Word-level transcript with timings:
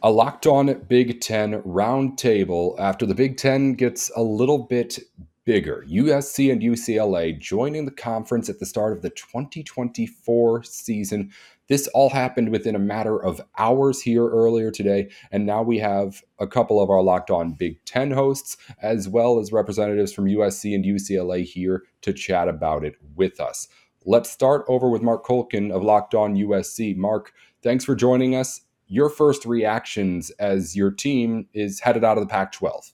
A 0.00 0.12
locked 0.12 0.46
on 0.46 0.72
Big 0.86 1.20
Ten 1.20 1.60
roundtable 1.62 2.78
after 2.78 3.04
the 3.04 3.16
Big 3.16 3.36
Ten 3.36 3.74
gets 3.74 4.12
a 4.14 4.22
little 4.22 4.58
bit 4.58 5.00
bigger. 5.44 5.84
USC 5.88 6.52
and 6.52 6.62
UCLA 6.62 7.36
joining 7.36 7.84
the 7.84 7.90
conference 7.90 8.48
at 8.48 8.60
the 8.60 8.66
start 8.66 8.92
of 8.92 9.02
the 9.02 9.10
2024 9.10 10.62
season. 10.62 11.32
This 11.66 11.88
all 11.88 12.10
happened 12.10 12.50
within 12.50 12.76
a 12.76 12.78
matter 12.78 13.20
of 13.20 13.40
hours 13.58 14.00
here 14.00 14.28
earlier 14.28 14.70
today. 14.70 15.10
And 15.32 15.44
now 15.44 15.62
we 15.62 15.78
have 15.80 16.22
a 16.38 16.46
couple 16.46 16.80
of 16.80 16.90
our 16.90 17.02
locked 17.02 17.32
on 17.32 17.54
Big 17.54 17.84
Ten 17.84 18.12
hosts, 18.12 18.56
as 18.80 19.08
well 19.08 19.40
as 19.40 19.50
representatives 19.50 20.12
from 20.12 20.26
USC 20.26 20.76
and 20.76 20.84
UCLA 20.84 21.42
here 21.42 21.82
to 22.02 22.12
chat 22.12 22.46
about 22.46 22.84
it 22.84 22.94
with 23.16 23.40
us. 23.40 23.66
Let's 24.06 24.30
start 24.30 24.64
over 24.68 24.88
with 24.88 25.02
Mark 25.02 25.26
Kulkin 25.26 25.72
of 25.72 25.82
Locked 25.82 26.14
On 26.14 26.36
USC. 26.36 26.96
Mark, 26.96 27.32
thanks 27.64 27.84
for 27.84 27.96
joining 27.96 28.36
us 28.36 28.60
your 28.88 29.08
first 29.08 29.44
reactions 29.44 30.30
as 30.38 30.74
your 30.74 30.90
team 30.90 31.46
is 31.54 31.78
headed 31.80 32.04
out 32.04 32.18
of 32.18 32.24
the 32.24 32.30
Pac 32.30 32.52
12? 32.52 32.92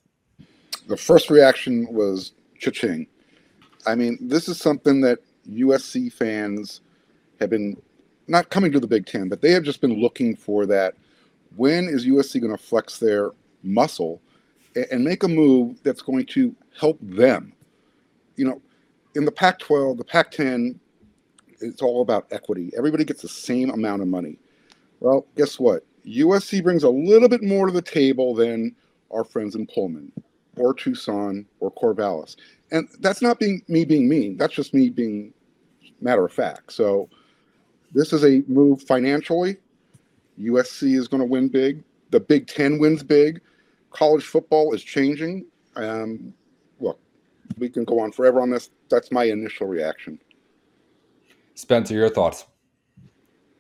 The 0.88 0.96
first 0.96 1.30
reaction 1.30 1.86
was 1.90 2.32
cha-ching. 2.58 3.06
I 3.86 3.94
mean, 3.94 4.18
this 4.20 4.48
is 4.48 4.58
something 4.58 5.00
that 5.02 5.20
USC 5.48 6.12
fans 6.12 6.80
have 7.40 7.50
been 7.50 7.80
not 8.26 8.50
coming 8.50 8.72
to 8.72 8.80
the 8.80 8.86
Big 8.86 9.06
Ten, 9.06 9.28
but 9.28 9.40
they 9.40 9.50
have 9.52 9.62
just 9.62 9.80
been 9.80 10.00
looking 10.00 10.34
for 10.34 10.66
that. 10.66 10.94
When 11.56 11.84
is 11.88 12.06
USC 12.06 12.40
going 12.40 12.56
to 12.56 12.62
flex 12.62 12.98
their 12.98 13.30
muscle 13.62 14.20
and 14.90 15.04
make 15.04 15.22
a 15.22 15.28
move 15.28 15.82
that's 15.82 16.02
going 16.02 16.26
to 16.26 16.54
help 16.78 16.98
them? 17.00 17.52
You 18.36 18.46
know, 18.46 18.62
in 19.14 19.24
the 19.24 19.32
Pac 19.32 19.58
12, 19.60 19.98
the 19.98 20.04
Pac 20.04 20.32
10, 20.32 20.80
it's 21.60 21.82
all 21.82 22.02
about 22.02 22.26
equity. 22.30 22.72
Everybody 22.76 23.04
gets 23.04 23.22
the 23.22 23.28
same 23.28 23.70
amount 23.70 24.02
of 24.02 24.08
money. 24.08 24.38
Well, 25.04 25.26
guess 25.36 25.60
what? 25.60 25.84
USC 26.06 26.62
brings 26.62 26.82
a 26.82 26.88
little 26.88 27.28
bit 27.28 27.42
more 27.42 27.66
to 27.66 27.72
the 27.72 27.82
table 27.82 28.34
than 28.34 28.74
our 29.10 29.22
friends 29.22 29.54
in 29.54 29.66
Pullman 29.66 30.10
or 30.56 30.72
Tucson 30.72 31.44
or 31.60 31.70
Corvallis. 31.70 32.36
And 32.70 32.88
that's 33.00 33.20
not 33.20 33.38
being 33.38 33.60
me 33.68 33.84
being 33.84 34.08
mean. 34.08 34.38
That's 34.38 34.54
just 34.54 34.72
me 34.72 34.88
being 34.88 35.34
matter 36.00 36.24
of 36.24 36.32
fact. 36.32 36.72
So 36.72 37.10
this 37.92 38.14
is 38.14 38.24
a 38.24 38.42
move 38.48 38.80
financially. 38.84 39.58
USC 40.40 40.96
is 40.96 41.06
going 41.06 41.20
to 41.20 41.28
win 41.28 41.48
big. 41.48 41.84
The 42.08 42.20
Big 42.20 42.46
Ten 42.46 42.78
wins 42.78 43.02
big. 43.02 43.42
College 43.90 44.24
football 44.24 44.72
is 44.72 44.82
changing. 44.82 45.44
Um, 45.76 46.32
look, 46.80 46.98
we 47.58 47.68
can 47.68 47.84
go 47.84 48.00
on 48.00 48.10
forever 48.10 48.40
on 48.40 48.48
this. 48.48 48.70
That's 48.88 49.12
my 49.12 49.24
initial 49.24 49.66
reaction. 49.66 50.18
Spencer, 51.54 51.92
your 51.92 52.08
thoughts? 52.08 52.46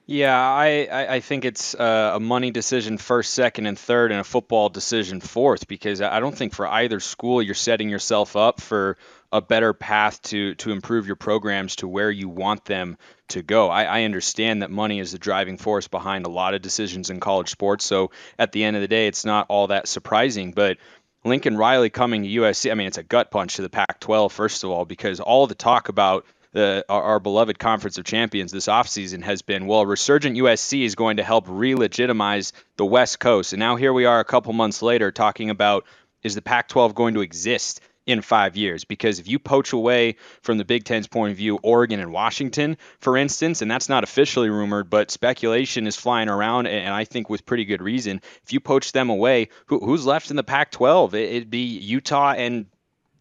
Yeah, 0.06 0.38
I, 0.38 1.14
I 1.14 1.20
think 1.20 1.46
it's 1.46 1.74
uh, 1.74 2.12
a 2.14 2.20
money 2.20 2.50
decision 2.50 2.98
first, 2.98 3.32
second, 3.32 3.64
and 3.64 3.78
third, 3.78 4.12
and 4.12 4.20
a 4.20 4.24
football 4.24 4.68
decision 4.68 5.20
fourth 5.20 5.66
because 5.66 6.02
I 6.02 6.20
don't 6.20 6.36
think 6.36 6.52
for 6.52 6.66
either 6.66 7.00
school 7.00 7.40
you're 7.40 7.54
setting 7.54 7.88
yourself 7.88 8.36
up 8.36 8.60
for 8.60 8.98
a 9.32 9.40
better 9.40 9.72
path 9.72 10.20
to 10.22 10.54
to 10.56 10.72
improve 10.72 11.06
your 11.06 11.16
programs 11.16 11.76
to 11.76 11.88
where 11.88 12.10
you 12.10 12.28
want 12.28 12.66
them 12.66 12.98
to 13.28 13.42
go. 13.42 13.70
I, 13.70 13.84
I 13.84 14.02
understand 14.04 14.60
that 14.60 14.70
money 14.70 15.00
is 15.00 15.12
the 15.12 15.18
driving 15.18 15.56
force 15.56 15.88
behind 15.88 16.26
a 16.26 16.30
lot 16.30 16.52
of 16.52 16.60
decisions 16.60 17.08
in 17.08 17.18
college 17.18 17.48
sports. 17.48 17.86
So 17.86 18.10
at 18.38 18.52
the 18.52 18.62
end 18.62 18.76
of 18.76 18.82
the 18.82 18.88
day, 18.88 19.06
it's 19.06 19.24
not 19.24 19.46
all 19.48 19.68
that 19.68 19.88
surprising. 19.88 20.52
But 20.52 20.76
Lincoln 21.24 21.56
Riley 21.56 21.88
coming 21.88 22.24
to 22.24 22.28
USC, 22.28 22.70
I 22.70 22.74
mean, 22.74 22.88
it's 22.88 22.98
a 22.98 23.02
gut 23.02 23.30
punch 23.30 23.56
to 23.56 23.62
the 23.62 23.70
Pac 23.70 24.00
12, 24.00 24.30
first 24.30 24.64
of 24.64 24.70
all, 24.70 24.84
because 24.84 25.18
all 25.20 25.46
the 25.46 25.54
talk 25.54 25.88
about 25.88 26.26
the, 26.54 26.84
our, 26.88 27.02
our, 27.02 27.20
beloved 27.20 27.58
Conference 27.58 27.98
of 27.98 28.04
Champions 28.04 28.52
this 28.52 28.68
offseason 28.68 29.22
has 29.22 29.42
been 29.42 29.66
well, 29.66 29.84
resurgent 29.84 30.38
USC 30.38 30.84
is 30.84 30.94
going 30.94 31.18
to 31.18 31.24
help 31.24 31.46
re 31.48 31.74
legitimize 31.74 32.52
the 32.76 32.86
West 32.86 33.18
Coast. 33.18 33.52
And 33.52 33.60
now 33.60 33.76
here 33.76 33.92
we 33.92 34.06
are 34.06 34.20
a 34.20 34.24
couple 34.24 34.52
months 34.52 34.80
later 34.80 35.10
talking 35.10 35.50
about 35.50 35.84
is 36.22 36.36
the 36.36 36.42
Pac 36.42 36.68
12 36.68 36.94
going 36.94 37.14
to 37.14 37.20
exist? 37.20 37.80
in 38.06 38.20
five 38.20 38.54
years. 38.56 38.84
Because 38.84 39.18
if 39.18 39.28
you 39.28 39.38
poach 39.38 39.72
away 39.72 40.16
from 40.42 40.58
the 40.58 40.64
Big 40.64 40.84
Ten's 40.84 41.06
point 41.06 41.30
of 41.30 41.38
view, 41.38 41.58
Oregon 41.62 42.00
and 42.00 42.12
Washington, 42.12 42.76
for 42.98 43.16
instance, 43.16 43.62
and 43.62 43.70
that's 43.70 43.88
not 43.88 44.04
officially 44.04 44.50
rumored, 44.50 44.90
but 44.90 45.10
speculation 45.10 45.86
is 45.86 45.96
flying 45.96 46.28
around, 46.28 46.66
and 46.66 46.94
I 46.94 47.04
think 47.04 47.30
with 47.30 47.46
pretty 47.46 47.64
good 47.64 47.80
reason. 47.80 48.20
If 48.42 48.52
you 48.52 48.60
poach 48.60 48.92
them 48.92 49.08
away, 49.08 49.48
who, 49.66 49.78
who's 49.80 50.04
left 50.04 50.30
in 50.30 50.36
the 50.36 50.44
Pac 50.44 50.70
12? 50.70 51.14
It'd 51.14 51.50
be 51.50 51.64
Utah 51.78 52.32
and 52.32 52.66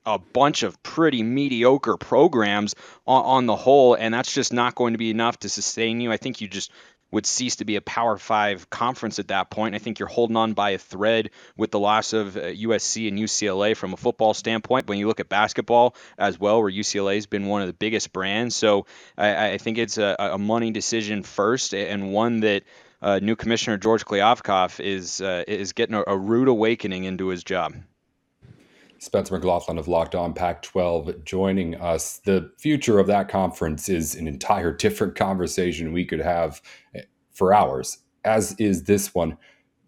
a 0.06 0.19
bunch 0.19 0.64
of 0.64 0.81
pretty 0.84 1.24
mediocre 1.24 1.97
programs 1.97 2.75
on, 3.08 3.24
on, 3.24 3.46
the 3.46 3.56
whole, 3.56 3.96
and 3.96 4.14
that's 4.14 4.34
just 4.34 4.52
not 4.52 4.75
going 4.75 4.94
to 4.94 4.97
be 4.97 5.09
enough 5.09 5.40
to 5.40 5.50
sustain 5.50 6.02
you. 6.02 6.12
I 6.12 6.18
think 6.18 6.41
you 6.41 6.47
just 6.47 6.72
would 7.14 7.25
cease 7.28 7.58
to 7.58 7.66
be 7.66 7.75
a 7.75 7.81
Power 7.81 8.18
Five 8.18 8.69
conference 8.69 9.19
at 9.19 9.28
that 9.28 9.50
point. 9.52 9.75
I 9.75 9.78
think 9.78 10.00
you're 10.00 10.08
holding 10.08 10.36
on 10.36 10.53
by 10.53 10.72
a 10.72 10.78
thread 10.78 11.30
with 11.56 11.72
the 11.72 11.80
loss 11.80 12.12
of 12.12 12.36
uh, 12.36 12.42
USC 12.42 13.08
and 13.08 13.19
UCLA 13.19 13.78
from 13.78 13.94
a 13.94 13.97
football 13.97 14.34
standpoint. 14.34 14.88
When 14.88 14.97
you 14.97 15.08
look 15.08 15.19
at 15.19 15.30
basketball 15.30 15.96
as 16.18 16.40
well, 16.40 16.62
where 16.62 16.72
UCLA 16.72 17.16
has 17.16 17.28
been 17.28 17.46
one 17.46 17.62
of 17.62 17.68
the 17.68 17.74
biggest 17.74 18.12
brands, 18.12 18.56
so 18.56 18.88
I, 19.18 19.52
I 19.52 19.58
think 19.59 19.78
it's 19.78 19.97
a, 19.97 20.16
a, 20.19 20.38
money 20.38 20.72
decision 20.72 21.24
first, 21.24 21.74
and 21.74 22.12
one 22.12 22.42
that. 22.42 22.63
Uh, 23.02 23.19
new 23.22 23.36
commissioner 23.36 23.75
George 23.75 24.06
Kliavkoff 24.06 24.80
is 24.80 25.19
uh, 25.19 25.44
is 25.46 25.74
getting 25.74 25.94
a, 25.94 26.06
a 26.08 26.18
rude 26.18 26.47
awakening 26.47 27.03
into 27.03 27.28
his 27.28 27.44
job. 27.44 27.74
Spencer 29.03 29.34
McLaughlin 29.36 29.78
of 29.78 29.90
Locked 29.90 30.16
On 30.16 30.34
Pac 30.34 30.62
12 30.62 31.25
joining 31.25 31.75
us. 31.75 32.19
The 32.19 32.50
future 32.58 33.00
of 33.00 33.08
that 33.08 33.28
conference 33.28 33.90
is 33.90 34.16
an 34.16 34.28
entire 34.28 34.72
different 34.72 35.16
conversation 35.16 35.91
we 35.91 36.06
could 36.06 36.22
have 36.22 36.62
for 37.34 37.53
hours, 37.53 37.97
as 38.24 38.56
is 38.59 38.86
this 38.86 39.13
one. 39.13 39.38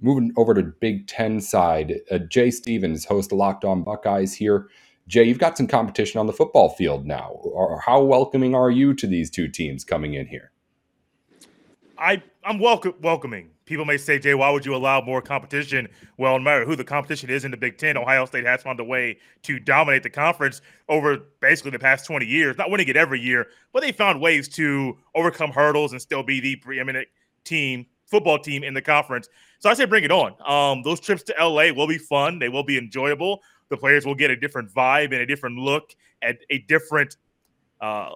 Moving 0.01 0.33
over 0.35 0.53
to 0.53 0.63
Big 0.63 1.07
Ten 1.07 1.39
side, 1.39 2.01
uh, 2.11 2.17
Jay 2.17 2.51
Stevens, 2.51 3.05
host 3.05 3.31
of 3.31 3.37
Locked 3.37 3.63
On 3.63 3.83
Buckeyes 3.83 4.33
here. 4.33 4.67
Jay, 5.07 5.23
you've 5.23 5.39
got 5.39 5.57
some 5.57 5.67
competition 5.67 6.19
on 6.19 6.27
the 6.27 6.33
football 6.33 6.69
field 6.69 7.05
now. 7.05 7.39
How 7.85 8.03
welcoming 8.03 8.53
are 8.53 8.69
you 8.69 8.93
to 8.95 9.07
these 9.07 9.29
two 9.29 9.47
teams 9.47 9.85
coming 9.85 10.15
in 10.15 10.27
here? 10.27 10.51
I 11.97 12.21
I'm 12.43 12.59
welcome 12.59 12.95
welcoming. 13.01 13.51
People 13.65 13.85
may 13.85 13.97
say, 13.97 14.19
Jay, 14.19 14.35
why 14.35 14.51
would 14.51 14.65
you 14.65 14.75
allow 14.75 15.01
more 15.01 15.21
competition? 15.21 15.87
Well, 16.17 16.37
no 16.37 16.43
matter 16.43 16.65
who 16.65 16.75
the 16.75 16.83
competition 16.83 17.31
is 17.31 17.45
in 17.45 17.51
the 17.51 17.57
Big 17.57 17.79
Ten, 17.79 17.97
Ohio 17.97 18.25
State 18.25 18.45
has 18.45 18.61
found 18.61 18.79
a 18.79 18.83
way 18.83 19.17
to 19.41 19.59
dominate 19.59 20.03
the 20.03 20.09
conference 20.09 20.61
over 20.87 21.17
basically 21.41 21.71
the 21.71 21.79
past 21.79 22.05
20 22.05 22.27
years. 22.27 22.57
Not 22.57 22.69
winning 22.69 22.87
it 22.87 22.95
every 22.95 23.19
year, 23.19 23.47
but 23.73 23.81
they 23.81 23.91
found 23.91 24.21
ways 24.21 24.47
to 24.49 24.97
overcome 25.15 25.51
hurdles 25.51 25.93
and 25.93 26.01
still 26.01 26.21
be 26.21 26.39
the 26.39 26.57
preeminent 26.57 27.07
team, 27.43 27.87
football 28.05 28.37
team 28.37 28.63
in 28.63 28.75
the 28.75 28.81
conference. 28.83 29.29
So 29.57 29.69
I 29.69 29.73
say 29.73 29.85
bring 29.85 30.03
it 30.03 30.11
on. 30.11 30.35
Um, 30.45 30.83
those 30.83 30.99
trips 30.99 31.23
to 31.23 31.35
LA 31.39 31.71
will 31.71 31.87
be 31.87 31.97
fun. 31.97 32.37
They 32.37 32.49
will 32.49 32.63
be 32.63 32.77
enjoyable. 32.77 33.41
The 33.69 33.77
players 33.77 34.05
will 34.05 34.15
get 34.15 34.29
a 34.29 34.35
different 34.35 34.71
vibe 34.71 35.05
and 35.05 35.15
a 35.15 35.25
different 35.25 35.57
look 35.57 35.95
at 36.21 36.37
a 36.51 36.59
different 36.59 37.17
uh, 37.81 38.11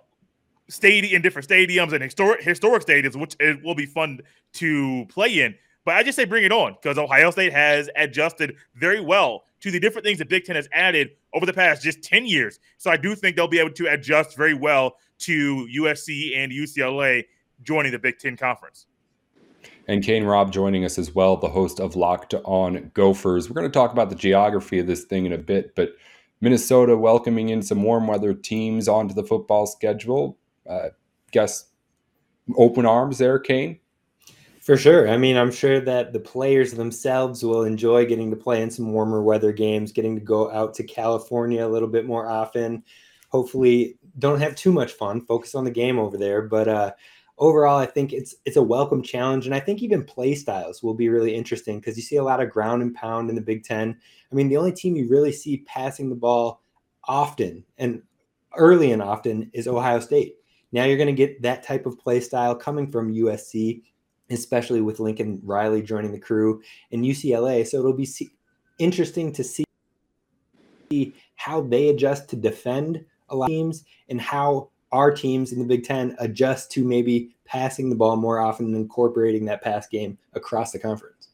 stadium 0.69 1.15
in 1.15 1.21
different 1.21 1.47
stadiums 1.47 1.93
and 1.93 2.03
historic 2.03 2.41
historic 2.41 2.85
stadiums, 2.85 3.15
which 3.15 3.35
it 3.39 3.63
will 3.63 3.75
be 3.75 3.85
fun 3.85 4.19
to 4.53 5.05
play 5.09 5.41
in. 5.41 5.55
But 5.85 5.95
I 5.95 6.03
just 6.03 6.15
say 6.15 6.25
bring 6.25 6.43
it 6.43 6.51
on 6.51 6.75
because 6.81 6.97
Ohio 6.97 7.31
State 7.31 7.53
has 7.53 7.89
adjusted 7.95 8.55
very 8.75 9.01
well 9.01 9.43
to 9.61 9.71
the 9.71 9.79
different 9.79 10.05
things 10.05 10.19
that 10.19 10.29
Big 10.29 10.45
Ten 10.45 10.55
has 10.55 10.69
added 10.71 11.09
over 11.33 11.45
the 11.45 11.53
past 11.53 11.81
just 11.81 12.01
10 12.03 12.25
years. 12.25 12.59
So 12.77 12.91
I 12.91 12.97
do 12.97 13.15
think 13.15 13.35
they'll 13.35 13.47
be 13.47 13.59
able 13.59 13.73
to 13.73 13.87
adjust 13.87 14.37
very 14.37 14.53
well 14.53 14.97
to 15.19 15.67
USC 15.75 16.37
and 16.37 16.51
UCLA 16.51 17.25
joining 17.63 17.91
the 17.91 17.99
Big 17.99 18.19
Ten 18.19 18.37
Conference. 18.37 18.85
And 19.87 20.03
Kane 20.03 20.23
Robb 20.23 20.51
joining 20.51 20.85
us 20.85 20.99
as 20.99 21.15
well, 21.15 21.35
the 21.35 21.49
host 21.49 21.79
of 21.79 21.95
Locked 21.95 22.35
On 22.45 22.91
Gophers. 22.93 23.49
We're 23.49 23.55
going 23.55 23.67
to 23.67 23.73
talk 23.73 23.91
about 23.91 24.09
the 24.09 24.15
geography 24.15 24.79
of 24.79 24.87
this 24.87 25.03
thing 25.03 25.25
in 25.25 25.33
a 25.33 25.37
bit, 25.37 25.75
but 25.75 25.95
Minnesota 26.41 26.95
welcoming 26.95 27.49
in 27.49 27.61
some 27.61 27.81
warm 27.81 28.07
weather 28.07 28.33
teams 28.33 28.87
onto 28.87 29.13
the 29.13 29.23
football 29.23 29.65
schedule 29.65 30.37
uh, 30.69 30.89
guess 31.31 31.65
open 32.55 32.85
arms 32.85 33.17
there, 33.17 33.39
Kane. 33.39 33.79
For 34.61 34.77
sure. 34.77 35.09
I 35.09 35.17
mean, 35.17 35.35
I'm 35.35 35.51
sure 35.51 35.79
that 35.81 36.13
the 36.13 36.19
players 36.19 36.73
themselves 36.73 37.43
will 37.43 37.63
enjoy 37.63 38.05
getting 38.05 38.29
to 38.29 38.37
play 38.37 38.61
in 38.61 38.69
some 38.69 38.91
warmer 38.91 39.23
weather 39.23 39.51
games, 39.51 39.91
getting 39.91 40.15
to 40.15 40.21
go 40.21 40.51
out 40.51 40.75
to 40.75 40.83
California 40.83 41.65
a 41.65 41.67
little 41.67 41.87
bit 41.87 42.05
more 42.05 42.29
often. 42.29 42.83
Hopefully, 43.29 43.97
don't 44.19 44.39
have 44.39 44.55
too 44.55 44.71
much 44.71 44.91
fun. 44.91 45.25
Focus 45.25 45.55
on 45.55 45.63
the 45.63 45.71
game 45.71 45.97
over 45.97 46.17
there. 46.17 46.43
But 46.43 46.67
uh, 46.67 46.91
overall, 47.39 47.79
I 47.79 47.87
think 47.87 48.13
it's 48.13 48.35
it's 48.45 48.57
a 48.57 48.61
welcome 48.61 49.01
challenge, 49.01 49.45
and 49.45 49.55
I 49.55 49.59
think 49.59 49.81
even 49.81 50.03
play 50.03 50.35
styles 50.35 50.83
will 50.83 50.93
be 50.93 51.09
really 51.09 51.33
interesting 51.33 51.79
because 51.79 51.97
you 51.97 52.03
see 52.03 52.17
a 52.17 52.23
lot 52.23 52.41
of 52.41 52.51
ground 52.51 52.83
and 52.83 52.93
pound 52.93 53.29
in 53.29 53.35
the 53.35 53.41
Big 53.41 53.63
Ten. 53.63 53.97
I 54.31 54.35
mean, 54.35 54.49
the 54.49 54.57
only 54.57 54.73
team 54.73 54.95
you 54.95 55.07
really 55.07 55.31
see 55.31 55.63
passing 55.65 56.09
the 56.09 56.15
ball 56.15 56.61
often 57.05 57.63
and 57.77 58.03
early 58.55 58.91
and 58.91 59.01
often 59.01 59.49
is 59.53 59.67
Ohio 59.67 59.99
State. 59.99 60.35
Now 60.71 60.85
you're 60.85 60.97
going 60.97 61.07
to 61.07 61.13
get 61.13 61.41
that 61.41 61.63
type 61.63 61.85
of 61.85 61.97
play 61.97 62.19
style 62.19 62.55
coming 62.55 62.91
from 62.91 63.13
USC, 63.13 63.81
especially 64.29 64.81
with 64.81 64.99
Lincoln 64.99 65.39
Riley 65.43 65.81
joining 65.81 66.11
the 66.11 66.19
crew 66.19 66.61
and 66.91 67.03
UCLA. 67.03 67.65
So 67.65 67.79
it'll 67.79 67.93
be 67.93 68.07
interesting 68.77 69.31
to 69.33 69.43
see 69.43 69.65
how 71.35 71.61
they 71.61 71.89
adjust 71.89 72.29
to 72.29 72.35
defend 72.35 73.03
a 73.29 73.35
lot 73.35 73.45
of 73.45 73.49
teams 73.49 73.83
and 74.09 74.19
how 74.21 74.69
our 74.91 75.11
teams 75.11 75.51
in 75.51 75.59
the 75.59 75.65
Big 75.65 75.83
Ten 75.83 76.15
adjust 76.19 76.71
to 76.71 76.83
maybe 76.83 77.35
passing 77.45 77.89
the 77.89 77.95
ball 77.95 78.15
more 78.15 78.39
often 78.39 78.67
and 78.67 78.75
incorporating 78.75 79.45
that 79.45 79.61
pass 79.61 79.87
game 79.87 80.17
across 80.33 80.71
the 80.71 80.79
conference. 80.79 81.28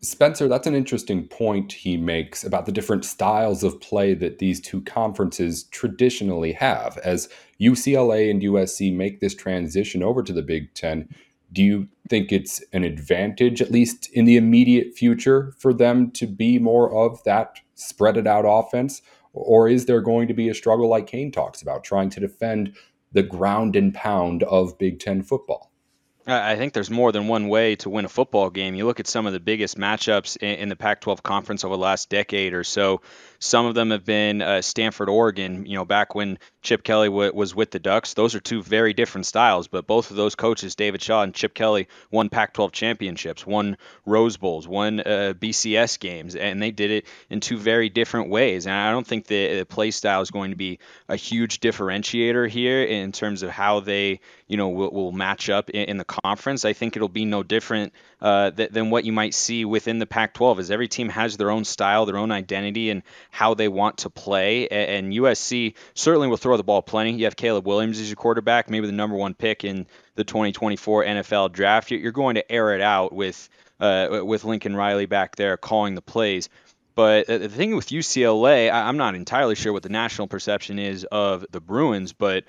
Spencer, 0.00 0.48
that's 0.48 0.66
an 0.66 0.74
interesting 0.74 1.28
point 1.28 1.72
he 1.72 1.96
makes 1.96 2.42
about 2.42 2.66
the 2.66 2.72
different 2.72 3.04
styles 3.04 3.62
of 3.62 3.80
play 3.80 4.14
that 4.14 4.38
these 4.38 4.60
two 4.60 4.80
conferences 4.82 5.64
traditionally 5.64 6.52
have. 6.52 6.98
As 6.98 7.28
UCLA 7.60 8.30
and 8.30 8.42
USC 8.42 8.94
make 8.94 9.20
this 9.20 9.34
transition 9.34 10.02
over 10.02 10.22
to 10.22 10.32
the 10.32 10.42
Big 10.42 10.74
Ten, 10.74 11.08
do 11.52 11.62
you 11.62 11.88
think 12.08 12.32
it's 12.32 12.62
an 12.72 12.82
advantage, 12.82 13.62
at 13.62 13.70
least 13.70 14.10
in 14.12 14.24
the 14.24 14.36
immediate 14.36 14.94
future, 14.94 15.54
for 15.58 15.72
them 15.72 16.10
to 16.12 16.26
be 16.26 16.58
more 16.58 16.92
of 16.92 17.22
that 17.24 17.60
spread 17.74 18.16
it 18.16 18.26
out 18.26 18.44
offense? 18.46 19.02
Or 19.32 19.68
is 19.68 19.86
there 19.86 20.00
going 20.00 20.28
to 20.28 20.34
be 20.34 20.48
a 20.48 20.54
struggle 20.54 20.88
like 20.88 21.06
Kane 21.06 21.30
talks 21.30 21.62
about, 21.62 21.84
trying 21.84 22.10
to 22.10 22.20
defend 22.20 22.74
the 23.12 23.22
ground 23.22 23.76
and 23.76 23.94
pound 23.94 24.42
of 24.44 24.78
Big 24.78 24.98
Ten 24.98 25.22
football? 25.22 25.70
I 26.28 26.56
think 26.56 26.72
there's 26.72 26.90
more 26.90 27.12
than 27.12 27.28
one 27.28 27.48
way 27.48 27.76
to 27.76 27.90
win 27.90 28.04
a 28.04 28.08
football 28.08 28.50
game. 28.50 28.74
You 28.74 28.84
look 28.84 28.98
at 28.98 29.06
some 29.06 29.26
of 29.26 29.32
the 29.32 29.38
biggest 29.38 29.78
matchups 29.78 30.36
in, 30.42 30.68
the 30.68 30.74
Pac 30.74 31.00
12 31.00 31.22
conference 31.22 31.64
over 31.64 31.76
the 31.76 31.82
last 31.82 32.10
decade 32.10 32.52
or 32.52 32.64
so. 32.64 33.00
Some 33.38 33.66
of 33.66 33.76
them 33.76 33.90
have 33.90 34.04
been 34.04 34.42
uh, 34.42 34.60
Stanford, 34.60 35.08
Oregon, 35.08 35.66
you 35.66 35.76
know, 35.76 35.84
back 35.84 36.16
when 36.16 36.38
Chip 36.62 36.82
Kelly 36.82 37.08
w- 37.08 37.32
was 37.32 37.54
with 37.54 37.70
the 37.70 37.78
Ducks. 37.78 38.14
Those 38.14 38.34
are 38.34 38.40
two 38.40 38.60
very 38.60 38.92
different 38.92 39.26
styles, 39.26 39.68
but 39.68 39.86
both 39.86 40.10
of 40.10 40.16
those 40.16 40.34
coaches, 40.34 40.74
David 40.74 41.00
Shaw 41.00 41.22
and 41.22 41.32
Chip 41.32 41.54
Kelly, 41.54 41.86
won 42.10 42.28
Pac 42.28 42.54
12 42.54 42.72
championships, 42.72 43.46
won 43.46 43.76
Rose 44.04 44.36
Bowls, 44.36 44.66
won 44.66 44.98
uh, 45.00 45.34
BCS 45.38 46.00
games, 46.00 46.34
and 46.34 46.60
they 46.60 46.72
did 46.72 46.90
it 46.90 47.06
in 47.30 47.38
two 47.38 47.56
very 47.56 47.88
different 47.88 48.30
ways. 48.30 48.66
And 48.66 48.74
I 48.74 48.90
don't 48.90 49.06
think 49.06 49.26
the, 49.26 49.58
the 49.58 49.66
play 49.66 49.92
style 49.92 50.22
is 50.22 50.32
going 50.32 50.50
to 50.50 50.56
be 50.56 50.80
a 51.08 51.14
huge 51.14 51.60
differentiator 51.60 52.48
here 52.48 52.82
in 52.82 53.12
terms 53.12 53.44
of 53.44 53.50
how 53.50 53.78
they, 53.78 54.20
you 54.48 54.56
know, 54.56 54.70
will, 54.70 54.90
will 54.90 55.12
match 55.12 55.50
up 55.50 55.70
in, 55.70 55.82
in, 55.90 55.96
the 55.98 56.04
conference. 56.24 56.64
I 56.64 56.72
think 56.72 56.96
it'll 56.96 57.08
be 57.08 57.24
no 57.24 57.42
different 57.42 57.92
uh, 58.20 58.50
th- 58.50 58.70
than 58.70 58.90
what 58.90 59.04
you 59.04 59.12
might 59.12 59.34
see 59.34 59.64
within 59.64 59.98
the 59.98 60.06
Pac 60.06 60.34
12, 60.34 60.60
as 60.60 60.70
every 60.70 60.88
team 60.88 61.08
has 61.08 61.36
their 61.36 61.50
own 61.50 61.64
style, 61.64 62.06
their 62.06 62.16
own 62.16 62.30
identity, 62.30 62.90
and 62.90 63.02
how 63.30 63.54
they 63.54 63.68
want 63.68 63.98
to 63.98 64.10
play. 64.10 64.68
And 64.68 65.12
USC 65.12 65.74
certainly 65.94 66.28
will 66.28 66.36
throw 66.36 66.56
the 66.56 66.64
ball 66.64 66.82
plenty. 66.82 67.12
You 67.12 67.24
have 67.24 67.36
Caleb 67.36 67.66
Williams 67.66 68.00
as 68.00 68.08
your 68.08 68.16
quarterback, 68.16 68.70
maybe 68.70 68.86
the 68.86 68.92
number 68.92 69.16
one 69.16 69.34
pick 69.34 69.64
in 69.64 69.86
the 70.14 70.24
2024 70.24 71.04
NFL 71.04 71.52
draft. 71.52 71.90
You're 71.90 72.12
going 72.12 72.36
to 72.36 72.52
air 72.52 72.74
it 72.74 72.80
out 72.80 73.12
with 73.12 73.48
uh, 73.78 74.20
with 74.24 74.44
Lincoln 74.44 74.74
Riley 74.74 75.06
back 75.06 75.36
there 75.36 75.56
calling 75.56 75.94
the 75.94 76.02
plays. 76.02 76.48
But 76.96 77.28
uh, 77.28 77.38
the 77.38 77.48
thing 77.50 77.76
with 77.76 77.88
UCLA, 77.88 78.72
I'm 78.72 78.96
not 78.96 79.14
entirely 79.14 79.54
sure 79.54 79.72
what 79.72 79.82
the 79.82 79.90
national 79.90 80.28
perception 80.28 80.78
is 80.78 81.04
of 81.04 81.44
the 81.50 81.60
Bruins, 81.60 82.14
but 82.14 82.44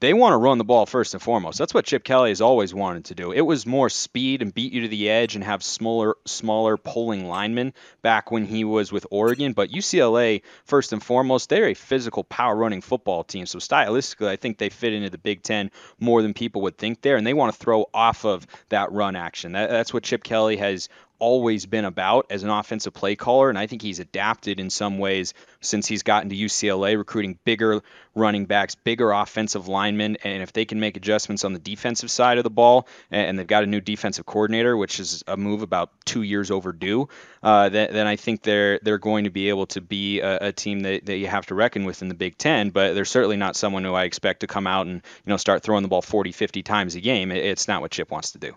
they 0.00 0.12
want 0.12 0.32
to 0.34 0.36
run 0.36 0.58
the 0.58 0.64
ball 0.64 0.84
first 0.84 1.14
and 1.14 1.22
foremost. 1.22 1.58
That's 1.58 1.72
what 1.72 1.86
Chip 1.86 2.04
Kelly 2.04 2.30
has 2.30 2.40
always 2.40 2.74
wanted 2.74 3.06
to 3.06 3.14
do. 3.14 3.32
It 3.32 3.40
was 3.40 3.64
more 3.64 3.88
speed 3.88 4.42
and 4.42 4.52
beat 4.52 4.72
you 4.72 4.82
to 4.82 4.88
the 4.88 5.08
edge 5.08 5.34
and 5.34 5.44
have 5.44 5.62
smaller, 5.62 6.16
smaller 6.26 6.76
pulling 6.76 7.28
linemen 7.28 7.72
back 8.02 8.30
when 8.30 8.44
he 8.44 8.64
was 8.64 8.92
with 8.92 9.06
Oregon. 9.10 9.54
But 9.54 9.70
UCLA, 9.70 10.42
first 10.64 10.92
and 10.92 11.02
foremost, 11.02 11.48
they're 11.48 11.68
a 11.68 11.74
physical 11.74 12.24
power 12.24 12.54
running 12.54 12.82
football 12.82 13.24
team. 13.24 13.46
So 13.46 13.58
stylistically, 13.58 14.28
I 14.28 14.36
think 14.36 14.58
they 14.58 14.68
fit 14.68 14.92
into 14.92 15.08
the 15.08 15.18
Big 15.18 15.42
Ten 15.42 15.70
more 15.98 16.20
than 16.20 16.34
people 16.34 16.62
would 16.62 16.76
think 16.76 17.00
there, 17.00 17.16
and 17.16 17.26
they 17.26 17.34
want 17.34 17.54
to 17.54 17.58
throw 17.58 17.86
off 17.94 18.24
of 18.26 18.46
that 18.68 18.92
run 18.92 19.16
action. 19.16 19.52
That, 19.52 19.70
that's 19.70 19.94
what 19.94 20.02
Chip 20.02 20.22
Kelly 20.22 20.58
has 20.58 20.90
always 21.18 21.66
been 21.66 21.84
about 21.84 22.26
as 22.30 22.42
an 22.42 22.50
offensive 22.50 22.94
play 22.94 23.16
caller, 23.16 23.48
and 23.48 23.58
I 23.58 23.66
think 23.66 23.82
he's 23.82 24.00
adapted 24.00 24.60
in 24.60 24.70
some 24.70 24.98
ways 24.98 25.34
since 25.60 25.86
he's 25.86 26.02
gotten 26.02 26.30
to 26.30 26.36
UCLA, 26.36 26.96
recruiting 26.96 27.38
bigger 27.44 27.82
running 28.14 28.46
backs, 28.46 28.74
bigger 28.74 29.10
offensive 29.12 29.68
linemen, 29.68 30.16
and 30.24 30.42
if 30.42 30.52
they 30.52 30.64
can 30.64 30.80
make 30.80 30.96
adjustments 30.96 31.44
on 31.44 31.52
the 31.52 31.58
defensive 31.58 32.10
side 32.10 32.38
of 32.38 32.44
the 32.44 32.50
ball, 32.50 32.88
and 33.10 33.38
they've 33.38 33.46
got 33.46 33.62
a 33.62 33.66
new 33.66 33.80
defensive 33.80 34.24
coordinator, 34.26 34.76
which 34.76 34.98
is 34.98 35.22
a 35.26 35.36
move 35.36 35.62
about 35.62 35.90
two 36.04 36.22
years 36.22 36.50
overdue, 36.50 37.08
uh, 37.42 37.68
then, 37.68 37.92
then, 37.92 38.06
I 38.06 38.16
think 38.16 38.42
they're 38.42 38.80
they're 38.82 38.98
going 38.98 39.24
to 39.24 39.30
be 39.30 39.48
able 39.50 39.66
to 39.66 39.80
be 39.80 40.20
a, 40.20 40.48
a 40.48 40.52
team 40.52 40.80
that, 40.80 41.06
that 41.06 41.18
you 41.18 41.26
have 41.28 41.46
to 41.46 41.54
reckon 41.54 41.84
with 41.84 42.02
in 42.02 42.08
the 42.08 42.14
Big 42.14 42.38
Ten. 42.38 42.70
But 42.70 42.94
they're 42.94 43.04
certainly 43.04 43.36
not 43.36 43.54
someone 43.54 43.84
who 43.84 43.94
I 43.94 44.04
expect 44.04 44.40
to 44.40 44.46
come 44.46 44.66
out 44.66 44.86
and 44.86 44.96
you 44.96 45.30
know 45.30 45.36
start 45.36 45.62
throwing 45.62 45.82
the 45.82 45.88
ball 45.88 46.02
40, 46.02 46.32
50 46.32 46.62
times 46.62 46.94
a 46.94 47.00
game. 47.00 47.30
It's 47.30 47.68
not 47.68 47.82
what 47.82 47.90
Chip 47.92 48.10
wants 48.10 48.32
to 48.32 48.38
do. 48.38 48.54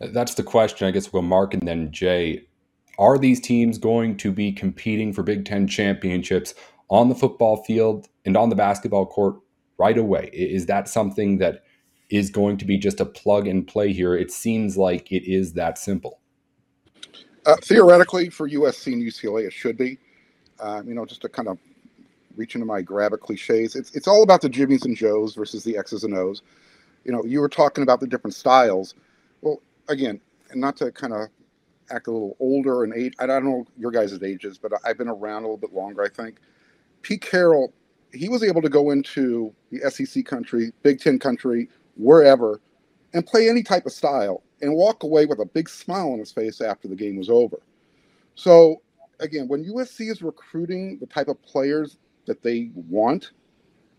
That's 0.00 0.34
the 0.34 0.42
question. 0.42 0.86
I 0.86 0.90
guess 0.90 1.12
we'll 1.12 1.22
Mark 1.22 1.54
and 1.54 1.66
then 1.66 1.90
Jay. 1.90 2.46
Are 2.98 3.18
these 3.18 3.40
teams 3.40 3.78
going 3.78 4.16
to 4.18 4.32
be 4.32 4.52
competing 4.52 5.12
for 5.12 5.22
Big 5.22 5.44
Ten 5.44 5.66
championships 5.66 6.54
on 6.88 7.08
the 7.08 7.14
football 7.14 7.62
field 7.64 8.08
and 8.24 8.36
on 8.36 8.48
the 8.48 8.56
basketball 8.56 9.06
court 9.06 9.36
right 9.78 9.96
away? 9.96 10.30
Is 10.32 10.66
that 10.66 10.88
something 10.88 11.38
that 11.38 11.64
is 12.10 12.30
going 12.30 12.56
to 12.58 12.64
be 12.64 12.78
just 12.78 13.00
a 13.00 13.04
plug 13.04 13.46
and 13.46 13.66
play 13.66 13.92
here? 13.92 14.14
It 14.14 14.30
seems 14.30 14.76
like 14.76 15.12
it 15.12 15.30
is 15.30 15.52
that 15.54 15.78
simple. 15.78 16.20
Uh, 17.46 17.56
theoretically, 17.62 18.28
for 18.28 18.48
USC 18.48 18.92
and 18.92 19.02
UCLA, 19.02 19.46
it 19.46 19.52
should 19.52 19.76
be. 19.76 19.98
Uh, 20.60 20.82
you 20.84 20.94
know, 20.94 21.06
just 21.06 21.22
to 21.22 21.28
kind 21.28 21.48
of 21.48 21.58
reach 22.36 22.54
into 22.54 22.66
my 22.66 22.82
grab 22.82 23.12
it 23.12 23.20
cliches, 23.20 23.76
it's 23.76 23.94
it's 23.94 24.08
all 24.08 24.22
about 24.22 24.40
the 24.40 24.48
Jimmies 24.48 24.84
and 24.84 24.96
Joes 24.96 25.34
versus 25.34 25.64
the 25.64 25.76
X's 25.76 26.04
and 26.04 26.14
O's. 26.14 26.42
You 27.04 27.12
know, 27.12 27.24
you 27.24 27.40
were 27.40 27.48
talking 27.48 27.82
about 27.82 28.00
the 28.00 28.06
different 28.06 28.34
styles. 28.34 28.94
Well, 29.40 29.62
again, 29.88 30.20
not 30.54 30.76
to 30.78 30.92
kind 30.92 31.12
of 31.12 31.28
act 31.90 32.06
a 32.06 32.10
little 32.10 32.36
older 32.40 32.84
and 32.84 32.94
age. 32.94 33.14
I 33.18 33.26
don't 33.26 33.44
know 33.44 33.66
your 33.76 33.90
guys' 33.90 34.22
ages, 34.22 34.58
but 34.58 34.72
I've 34.84 34.98
been 34.98 35.08
around 35.08 35.42
a 35.42 35.46
little 35.46 35.56
bit 35.56 35.72
longer. 35.72 36.02
I 36.02 36.08
think 36.08 36.38
Pete 37.02 37.22
Carroll, 37.22 37.72
he 38.12 38.28
was 38.28 38.42
able 38.42 38.62
to 38.62 38.68
go 38.68 38.90
into 38.90 39.52
the 39.70 39.90
SEC 39.90 40.24
country, 40.24 40.72
Big 40.82 41.00
Ten 41.00 41.18
country, 41.18 41.68
wherever, 41.96 42.60
and 43.14 43.26
play 43.26 43.48
any 43.48 43.62
type 43.62 43.86
of 43.86 43.92
style 43.92 44.42
and 44.60 44.74
walk 44.74 45.02
away 45.02 45.26
with 45.26 45.38
a 45.40 45.46
big 45.46 45.68
smile 45.68 46.12
on 46.12 46.18
his 46.18 46.32
face 46.32 46.60
after 46.60 46.88
the 46.88 46.96
game 46.96 47.16
was 47.16 47.30
over. 47.30 47.60
So 48.34 48.82
again, 49.20 49.48
when 49.48 49.64
USC 49.64 50.10
is 50.10 50.22
recruiting 50.22 50.98
the 50.98 51.06
type 51.06 51.28
of 51.28 51.40
players 51.42 51.98
that 52.26 52.42
they 52.42 52.70
want, 52.74 53.32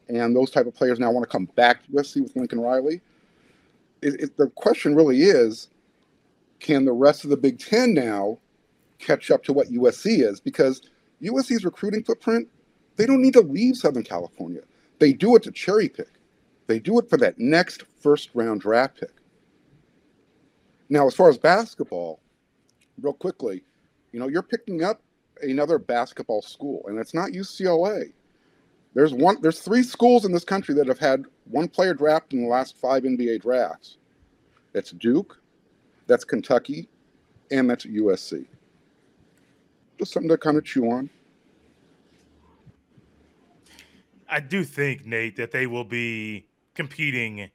and 0.07 0.35
those 0.35 0.51
type 0.51 0.65
of 0.65 0.73
players 0.73 0.99
now 0.99 1.11
want 1.11 1.23
to 1.23 1.31
come 1.31 1.45
back 1.55 1.83
to 1.83 1.91
USC 1.91 2.21
with 2.21 2.35
Lincoln 2.35 2.59
Riley, 2.59 3.01
it, 4.01 4.21
it, 4.21 4.37
the 4.37 4.47
question 4.55 4.95
really 4.95 5.23
is 5.23 5.69
can 6.59 6.85
the 6.85 6.93
rest 6.93 7.23
of 7.23 7.29
the 7.29 7.37
Big 7.37 7.59
Ten 7.59 7.93
now 7.93 8.37
catch 8.99 9.31
up 9.31 9.43
to 9.45 9.53
what 9.53 9.69
USC 9.69 10.23
is? 10.23 10.39
Because 10.39 10.81
USC's 11.21 11.65
recruiting 11.65 12.03
footprint, 12.03 12.47
they 12.95 13.05
don't 13.05 13.21
need 13.21 13.33
to 13.33 13.41
leave 13.41 13.77
Southern 13.77 14.03
California. 14.03 14.61
They 14.99 15.13
do 15.13 15.35
it 15.35 15.43
to 15.43 15.51
cherry 15.51 15.89
pick. 15.89 16.09
They 16.67 16.79
do 16.79 16.99
it 16.99 17.09
for 17.09 17.17
that 17.17 17.39
next 17.39 17.83
first 18.01 18.29
round 18.33 18.61
draft 18.61 18.99
pick. 18.99 19.13
Now, 20.89 21.07
as 21.07 21.15
far 21.15 21.29
as 21.29 21.37
basketball, 21.37 22.19
real 23.01 23.13
quickly, 23.13 23.63
you 24.11 24.19
know, 24.19 24.27
you're 24.27 24.43
picking 24.43 24.83
up 24.83 25.01
another 25.41 25.77
basketball 25.77 26.41
school, 26.41 26.83
and 26.87 26.97
it's 26.97 27.13
not 27.13 27.31
UCLA. 27.31 28.11
There's 28.95 29.13
one. 29.13 29.37
There's 29.41 29.59
three 29.59 29.83
schools 29.83 30.25
in 30.25 30.31
this 30.31 30.43
country 30.43 30.73
that 30.75 30.87
have 30.87 30.99
had 30.99 31.25
one 31.45 31.67
player 31.67 31.93
drafted 31.93 32.33
in 32.33 32.43
the 32.43 32.49
last 32.49 32.77
five 32.77 33.03
NBA 33.03 33.41
drafts. 33.41 33.97
That's 34.73 34.91
Duke, 34.91 35.38
that's 36.09 36.25
Kentucky, 36.25 36.89
and 37.51 37.69
that's 37.69 37.85
USC. 37.85 38.45
Just 39.97 40.11
something 40.11 40.29
to 40.29 40.37
kind 40.37 40.57
of 40.57 40.65
chew 40.65 40.89
on. 40.89 41.09
I 44.27 44.39
do 44.39 44.63
think, 44.63 45.05
Nate, 45.05 45.35
that 45.37 45.51
they 45.51 45.67
will 45.67 45.83
be 45.83 46.45
competing 46.73 47.49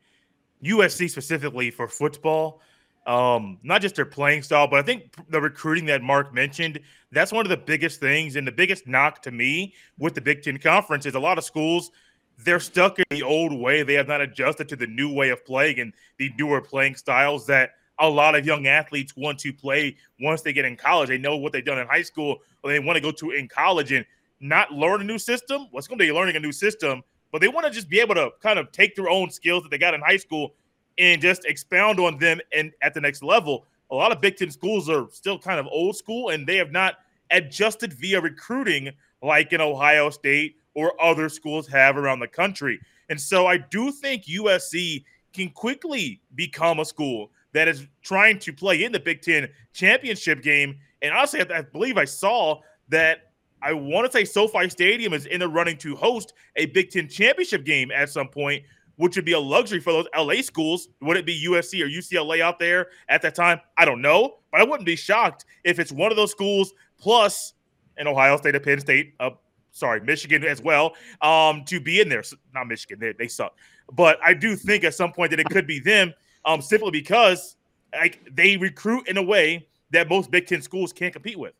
USC 0.62 1.10
specifically 1.10 1.70
for 1.70 1.88
football. 1.88 2.60
Um, 3.06 3.58
not 3.62 3.82
just 3.82 3.96
their 3.96 4.06
playing 4.06 4.42
style, 4.42 4.66
but 4.66 4.78
I 4.78 4.82
think 4.82 5.14
the 5.28 5.40
recruiting 5.40 5.84
that 5.86 6.02
Mark 6.02 6.32
mentioned, 6.32 6.80
that's 7.12 7.32
one 7.32 7.44
of 7.44 7.50
the 7.50 7.56
biggest 7.56 8.00
things. 8.00 8.36
And 8.36 8.46
the 8.46 8.52
biggest 8.52 8.86
knock 8.86 9.20
to 9.22 9.30
me 9.30 9.74
with 9.98 10.14
the 10.14 10.20
Big 10.20 10.42
Ten 10.42 10.58
Conference 10.58 11.06
is 11.06 11.14
a 11.14 11.20
lot 11.20 11.38
of 11.38 11.44
schools, 11.44 11.90
they're 12.38 12.60
stuck 12.60 12.98
in 12.98 13.04
the 13.10 13.22
old 13.22 13.52
way. 13.52 13.82
They 13.82 13.94
have 13.94 14.08
not 14.08 14.20
adjusted 14.20 14.68
to 14.70 14.76
the 14.76 14.86
new 14.86 15.12
way 15.12 15.30
of 15.30 15.44
playing 15.44 15.78
and 15.80 15.92
the 16.18 16.32
newer 16.38 16.60
playing 16.60 16.96
styles 16.96 17.46
that 17.46 17.72
a 17.98 18.08
lot 18.08 18.34
of 18.34 18.44
young 18.44 18.66
athletes 18.66 19.16
want 19.16 19.38
to 19.40 19.52
play 19.52 19.96
once 20.20 20.42
they 20.42 20.52
get 20.52 20.64
in 20.64 20.76
college. 20.76 21.08
They 21.08 21.18
know 21.18 21.36
what 21.36 21.52
they've 21.52 21.64
done 21.64 21.78
in 21.78 21.86
high 21.86 22.02
school, 22.02 22.38
or 22.62 22.70
they 22.70 22.78
want 22.80 22.96
to 22.96 23.00
go 23.00 23.12
to 23.12 23.30
in 23.30 23.48
college 23.48 23.92
and 23.92 24.04
not 24.40 24.72
learn 24.72 25.00
a 25.00 25.04
new 25.04 25.18
system. 25.18 25.68
What's 25.70 25.88
well, 25.88 25.96
going 25.96 26.08
to 26.08 26.12
be 26.12 26.18
learning 26.18 26.36
a 26.36 26.40
new 26.40 26.52
system, 26.52 27.02
but 27.32 27.40
they 27.40 27.48
want 27.48 27.66
to 27.66 27.72
just 27.72 27.88
be 27.88 28.00
able 28.00 28.14
to 28.16 28.30
kind 28.40 28.58
of 28.58 28.72
take 28.72 28.96
their 28.96 29.08
own 29.08 29.30
skills 29.30 29.62
that 29.62 29.70
they 29.70 29.78
got 29.78 29.94
in 29.94 30.00
high 30.00 30.16
school 30.16 30.54
and 30.98 31.20
just 31.20 31.44
expound 31.44 31.98
on 32.00 32.18
them 32.18 32.40
and 32.56 32.72
at 32.82 32.94
the 32.94 33.00
next 33.00 33.22
level. 33.22 33.66
A 33.90 33.94
lot 33.94 34.12
of 34.12 34.20
Big 34.20 34.36
Ten 34.36 34.50
schools 34.50 34.88
are 34.88 35.06
still 35.10 35.38
kind 35.38 35.60
of 35.60 35.66
old 35.66 35.96
school, 35.96 36.30
and 36.30 36.46
they 36.46 36.56
have 36.56 36.72
not 36.72 36.96
adjusted 37.30 37.92
via 37.92 38.20
recruiting 38.20 38.90
like 39.22 39.52
in 39.52 39.60
Ohio 39.60 40.10
State 40.10 40.56
or 40.74 41.00
other 41.02 41.28
schools 41.28 41.66
have 41.68 41.96
around 41.96 42.20
the 42.20 42.28
country. 42.28 42.78
And 43.08 43.20
so 43.20 43.46
I 43.46 43.58
do 43.58 43.92
think 43.92 44.24
USC 44.24 45.04
can 45.32 45.50
quickly 45.50 46.20
become 46.34 46.80
a 46.80 46.84
school 46.84 47.30
that 47.54 47.68
is 47.68 47.86
trying 48.02 48.38
to 48.40 48.52
play 48.52 48.84
in 48.84 48.92
the 48.92 49.00
Big 49.00 49.22
Ten 49.22 49.48
championship 49.72 50.42
game. 50.42 50.76
And 51.00 51.14
honestly, 51.14 51.40
I, 51.40 51.58
I 51.58 51.62
believe 51.62 51.96
I 51.96 52.04
saw 52.04 52.60
that 52.88 53.30
I 53.62 53.72
want 53.72 54.04
to 54.04 54.12
say 54.12 54.24
SoFi 54.24 54.68
Stadium 54.68 55.14
is 55.14 55.24
in 55.24 55.40
the 55.40 55.48
running 55.48 55.78
to 55.78 55.96
host 55.96 56.34
a 56.56 56.66
Big 56.66 56.90
Ten 56.90 57.08
championship 57.08 57.64
game 57.64 57.90
at 57.90 58.10
some 58.10 58.28
point, 58.28 58.62
which 58.96 59.16
would 59.16 59.24
be 59.24 59.32
a 59.32 59.40
luxury 59.40 59.80
for 59.80 59.92
those 59.92 60.06
LA 60.16 60.42
schools. 60.42 60.88
Would 61.00 61.16
it 61.16 61.24
be 61.24 61.46
USC 61.48 61.82
or 61.82 61.88
UCLA 61.88 62.40
out 62.40 62.58
there 62.58 62.88
at 63.08 63.22
that 63.22 63.34
time? 63.34 63.60
I 63.78 63.84
don't 63.84 64.02
know. 64.02 64.38
But 64.52 64.60
I 64.60 64.64
wouldn't 64.64 64.86
be 64.86 64.96
shocked 64.96 65.46
if 65.64 65.78
it's 65.78 65.92
one 65.92 66.10
of 66.10 66.16
those 66.16 66.30
schools 66.30 66.74
plus 66.98 67.54
an 67.96 68.06
Ohio 68.06 68.36
State, 68.36 68.54
a 68.54 68.60
Penn 68.60 68.80
State, 68.80 69.14
uh, 69.20 69.30
sorry, 69.70 70.00
Michigan 70.00 70.44
as 70.44 70.60
well, 70.60 70.94
um, 71.22 71.64
to 71.66 71.80
be 71.80 72.00
in 72.00 72.08
there. 72.08 72.22
Not 72.52 72.66
Michigan, 72.66 72.98
they, 72.98 73.12
they 73.12 73.28
suck. 73.28 73.56
But 73.92 74.18
I 74.22 74.34
do 74.34 74.56
think 74.56 74.84
at 74.84 74.94
some 74.94 75.12
point 75.12 75.30
that 75.30 75.40
it 75.40 75.48
could 75.50 75.66
be 75.66 75.78
them, 75.78 76.12
um, 76.44 76.60
simply 76.60 76.90
because 76.90 77.56
like 77.92 78.20
they 78.30 78.56
recruit 78.56 79.08
in 79.08 79.16
a 79.16 79.22
way 79.22 79.66
that 79.90 80.08
most 80.08 80.30
Big 80.30 80.46
Ten 80.46 80.62
schools 80.62 80.92
can't 80.92 81.12
compete 81.12 81.38
with. 81.38 81.54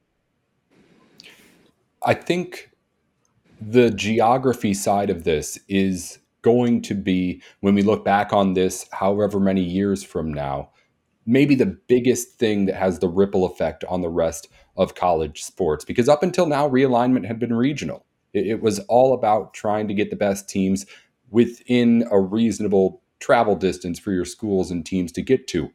I 2.03 2.15
think 2.15 2.71
the 3.61 3.91
geography 3.91 4.75
side 4.75 5.11
of 5.11 5.25
this 5.25 5.59
is 5.69 6.19
going 6.43 6.83
to 6.83 6.95
be 6.95 7.43
when 7.61 7.75
we 7.75 7.83
look 7.83 8.05
back 8.05 8.33
on 8.33 8.53
this 8.53 8.87
however 8.93 9.41
many 9.41 9.63
years 9.63 10.03
from 10.03 10.33
now 10.33 10.69
maybe 11.27 11.55
the 11.55 11.79
biggest 11.89 12.35
thing 12.35 12.67
that 12.67 12.75
has 12.75 12.99
the 12.99 13.09
ripple 13.09 13.47
effect 13.47 13.83
on 13.85 14.03
the 14.03 14.09
rest 14.11 14.49
of 14.77 14.95
college 14.95 15.43
sports 15.43 15.85
because 15.85 16.07
up 16.07 16.23
until 16.23 16.45
now 16.47 16.69
realignment 16.69 17.25
had 17.25 17.39
been 17.39 17.55
regional 17.55 18.05
it, 18.35 18.47
it 18.47 18.61
was 18.61 18.79
all 18.81 19.15
about 19.15 19.55
trying 19.55 19.89
to 19.89 19.95
get 19.95 20.11
the 20.11 20.17
best 20.17 20.47
teams 20.47 20.85
within 21.31 22.07
a 22.11 22.21
reasonable 22.21 23.01
travel 23.21 23.57
distance 23.57 23.99
for 23.99 24.13
your 24.13 24.25
schools 24.25 24.71
and 24.71 24.85
teams 24.85 25.13
to 25.13 25.23
get 25.23 25.47
to 25.47 25.71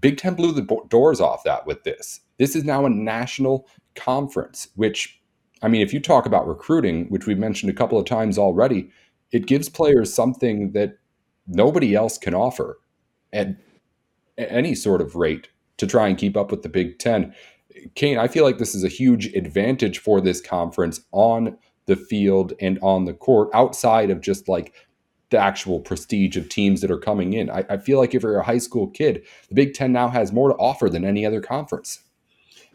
big 0.00 0.16
ten 0.16 0.34
blew 0.34 0.52
the 0.52 0.82
doors 0.88 1.20
off 1.20 1.44
that 1.44 1.66
with 1.66 1.82
this 1.84 2.20
this 2.38 2.54
is 2.56 2.64
now 2.64 2.84
a 2.84 2.90
national 2.90 3.66
conference 3.94 4.68
which 4.74 5.20
I 5.64 5.68
mean, 5.68 5.80
if 5.80 5.94
you 5.94 6.00
talk 6.00 6.26
about 6.26 6.46
recruiting, 6.46 7.06
which 7.06 7.26
we've 7.26 7.38
mentioned 7.38 7.70
a 7.70 7.74
couple 7.74 7.98
of 7.98 8.04
times 8.04 8.36
already, 8.36 8.90
it 9.32 9.46
gives 9.46 9.70
players 9.70 10.12
something 10.12 10.72
that 10.72 10.98
nobody 11.46 11.94
else 11.94 12.18
can 12.18 12.34
offer 12.34 12.78
at 13.32 13.56
any 14.36 14.74
sort 14.74 15.00
of 15.00 15.16
rate 15.16 15.48
to 15.78 15.86
try 15.86 16.06
and 16.06 16.18
keep 16.18 16.36
up 16.36 16.50
with 16.50 16.62
the 16.62 16.68
Big 16.68 16.98
Ten. 16.98 17.34
Kane, 17.94 18.18
I 18.18 18.28
feel 18.28 18.44
like 18.44 18.58
this 18.58 18.74
is 18.74 18.84
a 18.84 18.88
huge 18.88 19.26
advantage 19.28 19.98
for 19.98 20.20
this 20.20 20.38
conference 20.38 21.00
on 21.12 21.56
the 21.86 21.96
field 21.96 22.52
and 22.60 22.78
on 22.82 23.06
the 23.06 23.14
court, 23.14 23.48
outside 23.54 24.10
of 24.10 24.20
just 24.20 24.48
like 24.48 24.74
the 25.34 25.40
actual 25.40 25.80
prestige 25.80 26.36
of 26.36 26.48
teams 26.48 26.80
that 26.80 26.92
are 26.92 26.98
coming 26.98 27.32
in. 27.32 27.50
I, 27.50 27.64
I 27.68 27.76
feel 27.76 27.98
like 27.98 28.14
if 28.14 28.22
you're 28.22 28.38
a 28.38 28.44
high 28.44 28.58
school 28.58 28.86
kid, 28.86 29.24
the 29.48 29.54
Big 29.54 29.74
Ten 29.74 29.92
now 29.92 30.08
has 30.08 30.32
more 30.32 30.48
to 30.48 30.54
offer 30.54 30.88
than 30.88 31.04
any 31.04 31.26
other 31.26 31.40
conference. 31.40 31.98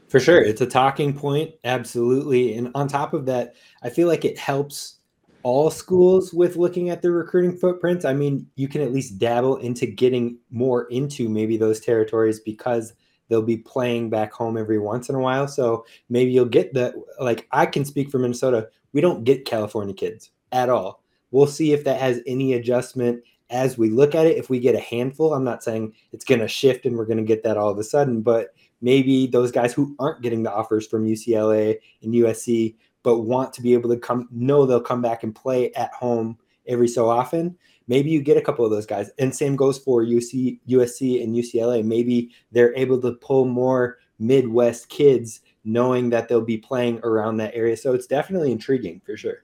For 0.10 0.20
sure. 0.20 0.42
It's 0.42 0.60
a 0.60 0.66
talking 0.66 1.13
point. 1.13 1.54
Absolutely. 1.63 2.56
And 2.56 2.70
on 2.75 2.89
top 2.89 3.13
of 3.13 3.25
that, 3.28 3.56
I 3.82 3.89
feel 3.89 4.10
like 4.10 4.25
it 4.25 4.38
helps 4.38 4.96
all 5.44 5.72
schools 5.72 6.34
with 6.34 6.58
looking 6.58 6.89
at 6.89 7.01
their 7.01 7.13
recruiting 7.13 7.58
footprints. 7.58 8.04
I 8.04 8.13
mean, 8.13 8.46
you 8.56 8.68
can 8.68 8.82
at 8.82 8.92
least 8.92 9.20
dabble 9.20 9.58
into 9.58 9.86
getting 9.86 10.38
more 10.51 10.86
into 10.88 11.30
maybe 11.30 11.56
those 11.56 11.80
territories 11.80 12.42
because 12.42 12.92
they'll 13.30 13.42
be 13.42 13.58
playing 13.58 14.10
back 14.10 14.34
home 14.34 14.58
every 14.58 14.80
once 14.80 15.08
in 15.08 15.16
a 15.16 15.20
while. 15.20 15.48
So 15.48 15.86
maybe 16.10 16.32
you'll 16.32 16.46
get 16.46 16.74
the, 16.74 17.01
like, 17.22 17.48
I 17.51 17.68
can 17.68 17.86
speak 17.86 18.10
for 18.10 18.20
Minnesota. 18.20 18.68
We 18.92 19.00
don't 19.00 19.24
get 19.24 19.46
California 19.46 19.94
kids 19.94 20.32
at 20.51 20.68
all. 20.68 21.04
We'll 21.32 21.48
see 21.48 21.74
if 21.74 21.84
that 21.84 22.00
has 22.00 22.22
any 22.26 22.54
adjustment 22.54 23.24
as 23.50 23.78
we 23.78 23.90
look 23.90 24.16
at 24.16 24.26
it. 24.26 24.38
If 24.38 24.50
we 24.50 24.60
get 24.60 24.76
a 24.76 24.80
handful, 24.80 25.34
I'm 25.34 25.44
not 25.44 25.64
saying 25.64 25.94
it's 26.12 26.26
going 26.26 26.42
to 26.42 26.48
shift 26.48 26.86
and 26.86 26.98
we're 26.98 27.06
going 27.06 27.18
to 27.18 27.24
get 27.24 27.44
that 27.44 27.58
all 27.58 27.70
of 27.70 27.78
a 27.78 27.84
sudden, 27.84 28.22
but 28.22 28.54
maybe 28.82 29.28
those 29.28 29.52
guys 29.52 29.74
who 29.74 29.96
aren't 30.00 30.22
getting 30.22 30.44
the 30.44 30.54
offers 30.54 30.88
from 30.88 31.06
UCLA 31.06 31.78
and 32.02 32.14
USC, 32.14 32.76
but 33.04 33.20
want 33.20 33.54
to 33.54 33.62
be 33.62 33.74
able 33.74 33.90
to 33.90 33.98
come, 33.98 34.28
know 34.32 34.66
they'll 34.66 34.82
come 34.82 35.02
back 35.02 35.24
and 35.24 35.36
play 35.36 35.72
at 35.74 35.94
home 35.94 36.38
every 36.68 36.88
so 36.88 37.10
often. 37.10 37.58
Maybe 37.88 38.12
you 38.12 38.22
get 38.22 38.38
a 38.38 38.42
couple 38.42 38.64
of 38.64 38.72
those 38.72 38.86
guys. 38.86 39.10
And 39.18 39.36
same 39.36 39.56
goes 39.56 39.80
for 39.80 40.04
UC, 40.04 40.60
USC 40.70 41.24
and 41.24 41.36
UCLA. 41.36 41.84
Maybe 41.84 42.32
they're 42.52 42.76
able 42.76 43.02
to 43.02 43.14
pull 43.14 43.46
more 43.46 43.98
Midwest 44.20 44.90
kids 44.90 45.42
knowing 45.64 46.10
that 46.10 46.28
they'll 46.28 46.42
be 46.42 46.58
playing 46.58 47.00
around 47.04 47.38
that 47.38 47.56
area. 47.56 47.76
So 47.76 47.94
it's 47.94 48.08
definitely 48.08 48.52
intriguing 48.52 49.02
for 49.06 49.18
sure. 49.18 49.44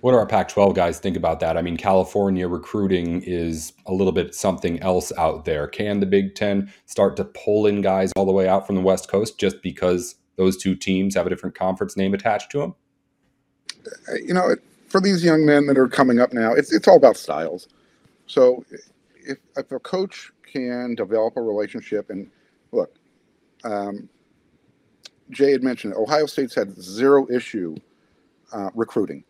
What 0.00 0.12
do 0.12 0.16
our 0.16 0.26
Pac 0.26 0.48
12 0.48 0.74
guys 0.74 0.98
think 0.98 1.16
about 1.16 1.40
that? 1.40 1.58
I 1.58 1.62
mean, 1.62 1.76
California 1.76 2.48
recruiting 2.48 3.22
is 3.22 3.74
a 3.84 3.92
little 3.92 4.12
bit 4.12 4.34
something 4.34 4.80
else 4.80 5.12
out 5.18 5.44
there. 5.44 5.66
Can 5.66 6.00
the 6.00 6.06
Big 6.06 6.34
Ten 6.34 6.72
start 6.86 7.16
to 7.18 7.24
pull 7.24 7.66
in 7.66 7.82
guys 7.82 8.10
all 8.16 8.24
the 8.24 8.32
way 8.32 8.48
out 8.48 8.66
from 8.66 8.76
the 8.76 8.82
West 8.82 9.08
Coast 9.10 9.38
just 9.38 9.62
because 9.62 10.14
those 10.36 10.56
two 10.56 10.74
teams 10.74 11.14
have 11.14 11.26
a 11.26 11.28
different 11.28 11.54
conference 11.54 11.98
name 11.98 12.14
attached 12.14 12.50
to 12.52 12.58
them? 12.60 12.74
Uh, 14.08 14.14
you 14.14 14.32
know, 14.32 14.56
for 14.88 15.02
these 15.02 15.22
young 15.22 15.44
men 15.44 15.66
that 15.66 15.76
are 15.76 15.88
coming 15.88 16.18
up 16.18 16.32
now, 16.32 16.54
it's, 16.54 16.72
it's 16.72 16.88
all 16.88 16.96
about 16.96 17.18
styles. 17.18 17.68
So 18.26 18.64
if, 19.22 19.36
if 19.56 19.70
a 19.70 19.78
coach 19.80 20.32
can 20.50 20.94
develop 20.94 21.36
a 21.36 21.42
relationship, 21.42 22.08
and 22.08 22.30
look, 22.72 22.96
um, 23.64 24.08
Jay 25.28 25.52
had 25.52 25.62
mentioned 25.62 25.92
Ohio 25.92 26.24
State's 26.24 26.54
had 26.54 26.74
zero 26.80 27.30
issue 27.30 27.76
uh, 28.54 28.70
recruiting 28.74 29.24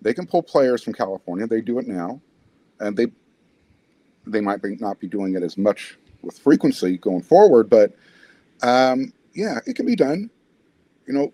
they 0.00 0.14
can 0.14 0.26
pull 0.26 0.42
players 0.42 0.82
from 0.82 0.92
California. 0.92 1.46
They 1.46 1.60
do 1.60 1.78
it 1.78 1.86
now, 1.86 2.20
and 2.80 2.96
they 2.96 3.08
they 4.26 4.40
might 4.40 4.62
be, 4.62 4.76
not 4.76 5.00
be 5.00 5.08
doing 5.08 5.34
it 5.34 5.42
as 5.42 5.56
much 5.56 5.98
with 6.22 6.38
frequency 6.38 6.98
going 6.98 7.22
forward. 7.22 7.70
But 7.70 7.94
um, 8.62 9.12
yeah, 9.34 9.58
it 9.66 9.74
can 9.74 9.86
be 9.86 9.96
done. 9.96 10.30
You 11.06 11.14
know, 11.14 11.32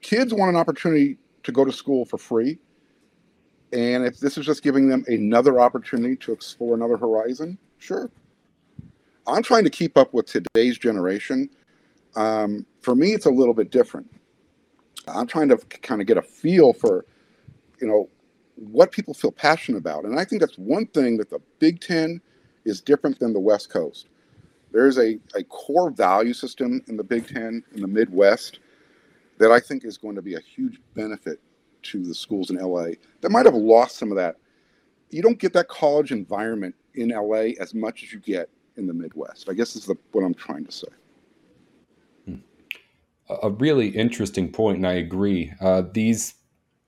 kids 0.00 0.32
want 0.32 0.50
an 0.50 0.56
opportunity 0.56 1.18
to 1.42 1.52
go 1.52 1.64
to 1.64 1.72
school 1.72 2.04
for 2.04 2.18
free, 2.18 2.58
and 3.72 4.04
if 4.04 4.18
this 4.18 4.38
is 4.38 4.46
just 4.46 4.62
giving 4.62 4.88
them 4.88 5.04
another 5.08 5.60
opportunity 5.60 6.16
to 6.16 6.32
explore 6.32 6.74
another 6.74 6.96
horizon, 6.96 7.58
sure. 7.78 8.10
I'm 9.26 9.42
trying 9.42 9.64
to 9.64 9.70
keep 9.70 9.96
up 9.96 10.12
with 10.12 10.26
today's 10.26 10.78
generation. 10.78 11.50
Um, 12.16 12.66
for 12.80 12.96
me, 12.96 13.12
it's 13.12 13.26
a 13.26 13.30
little 13.30 13.54
bit 13.54 13.70
different. 13.70 14.10
I'm 15.06 15.26
trying 15.26 15.48
to 15.50 15.56
kind 15.56 16.00
of 16.00 16.06
get 16.06 16.16
a 16.16 16.22
feel 16.22 16.72
for 16.72 17.04
you 17.80 17.86
know, 17.86 18.08
what 18.56 18.92
people 18.92 19.14
feel 19.14 19.32
passionate 19.32 19.78
about. 19.78 20.04
And 20.04 20.18
I 20.18 20.24
think 20.24 20.40
that's 20.40 20.58
one 20.58 20.86
thing 20.86 21.16
that 21.16 21.30
the 21.30 21.40
Big 21.58 21.80
Ten 21.80 22.20
is 22.64 22.80
different 22.80 23.18
than 23.18 23.32
the 23.32 23.40
West 23.40 23.70
Coast. 23.70 24.08
There's 24.72 24.98
a, 24.98 25.18
a 25.34 25.42
core 25.44 25.90
value 25.90 26.34
system 26.34 26.82
in 26.86 26.96
the 26.96 27.02
Big 27.02 27.26
Ten, 27.26 27.64
in 27.74 27.80
the 27.80 27.88
Midwest, 27.88 28.60
that 29.38 29.50
I 29.50 29.58
think 29.58 29.84
is 29.84 29.96
going 29.96 30.14
to 30.16 30.22
be 30.22 30.34
a 30.34 30.40
huge 30.40 30.80
benefit 30.94 31.40
to 31.82 32.04
the 32.04 32.14
schools 32.14 32.50
in 32.50 32.56
LA 32.56 32.90
that 33.22 33.30
might 33.30 33.46
have 33.46 33.54
lost 33.54 33.96
some 33.96 34.10
of 34.10 34.16
that. 34.16 34.36
You 35.10 35.22
don't 35.22 35.38
get 35.38 35.52
that 35.54 35.68
college 35.68 36.12
environment 36.12 36.74
in 36.94 37.08
LA 37.08 37.54
as 37.58 37.74
much 37.74 38.02
as 38.02 38.12
you 38.12 38.20
get 38.20 38.48
in 38.76 38.86
the 38.86 38.92
Midwest. 38.92 39.48
I 39.48 39.54
guess 39.54 39.74
is 39.74 39.86
the, 39.86 39.96
what 40.12 40.22
I'm 40.22 40.34
trying 40.34 40.64
to 40.66 40.72
say. 40.72 40.88
Hmm. 42.26 42.36
A 43.42 43.50
really 43.50 43.88
interesting 43.88 44.52
point, 44.52 44.76
and 44.76 44.86
I 44.86 44.94
agree. 44.94 45.52
Uh, 45.60 45.82
these 45.92 46.34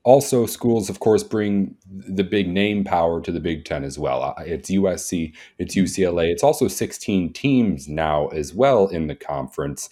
also 0.03 0.45
schools 0.45 0.89
of 0.89 0.99
course 0.99 1.23
bring 1.23 1.75
the 1.89 2.23
big 2.23 2.47
name 2.47 2.83
power 2.83 3.21
to 3.21 3.31
the 3.31 3.39
big 3.39 3.65
ten 3.65 3.83
as 3.83 3.97
well. 3.97 4.23
Uh, 4.23 4.43
it's 4.45 4.69
usc 4.71 5.33
it's 5.57 5.75
ucla 5.75 6.29
it's 6.29 6.43
also 6.43 6.67
16 6.67 7.33
teams 7.33 7.87
now 7.87 8.27
as 8.27 8.53
well 8.53 8.87
in 8.87 9.07
the 9.07 9.15
conference. 9.15 9.89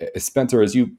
Uh, 0.00 0.18
spencer 0.18 0.62
as 0.62 0.74
you 0.74 0.92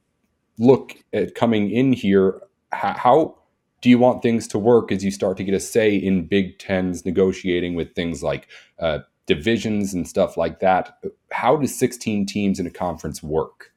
look 0.57 0.95
at 1.13 1.35
coming 1.35 1.69
in 1.69 1.93
here 1.93 2.41
how 2.71 3.35
do 3.81 3.89
you 3.89 3.99
want 3.99 4.23
things 4.23 4.47
to 4.47 4.57
work 4.57 4.91
as 4.91 5.03
you 5.05 5.11
start 5.11 5.37
to 5.37 5.43
get 5.43 5.53
a 5.53 5.59
say 5.59 5.95
in 5.95 6.25
big 6.25 6.57
tens 6.57 7.05
negotiating 7.05 7.75
with 7.75 7.93
things 7.93 8.23
like 8.23 8.47
uh, 8.79 8.99
divisions 9.27 9.93
and 9.93 10.07
stuff 10.07 10.37
like 10.37 10.59
that? 10.59 10.97
How 11.31 11.55
does 11.55 11.77
16 11.77 12.25
teams 12.25 12.59
in 12.59 12.65
a 12.65 12.71
conference 12.71 13.21
work 13.21 13.74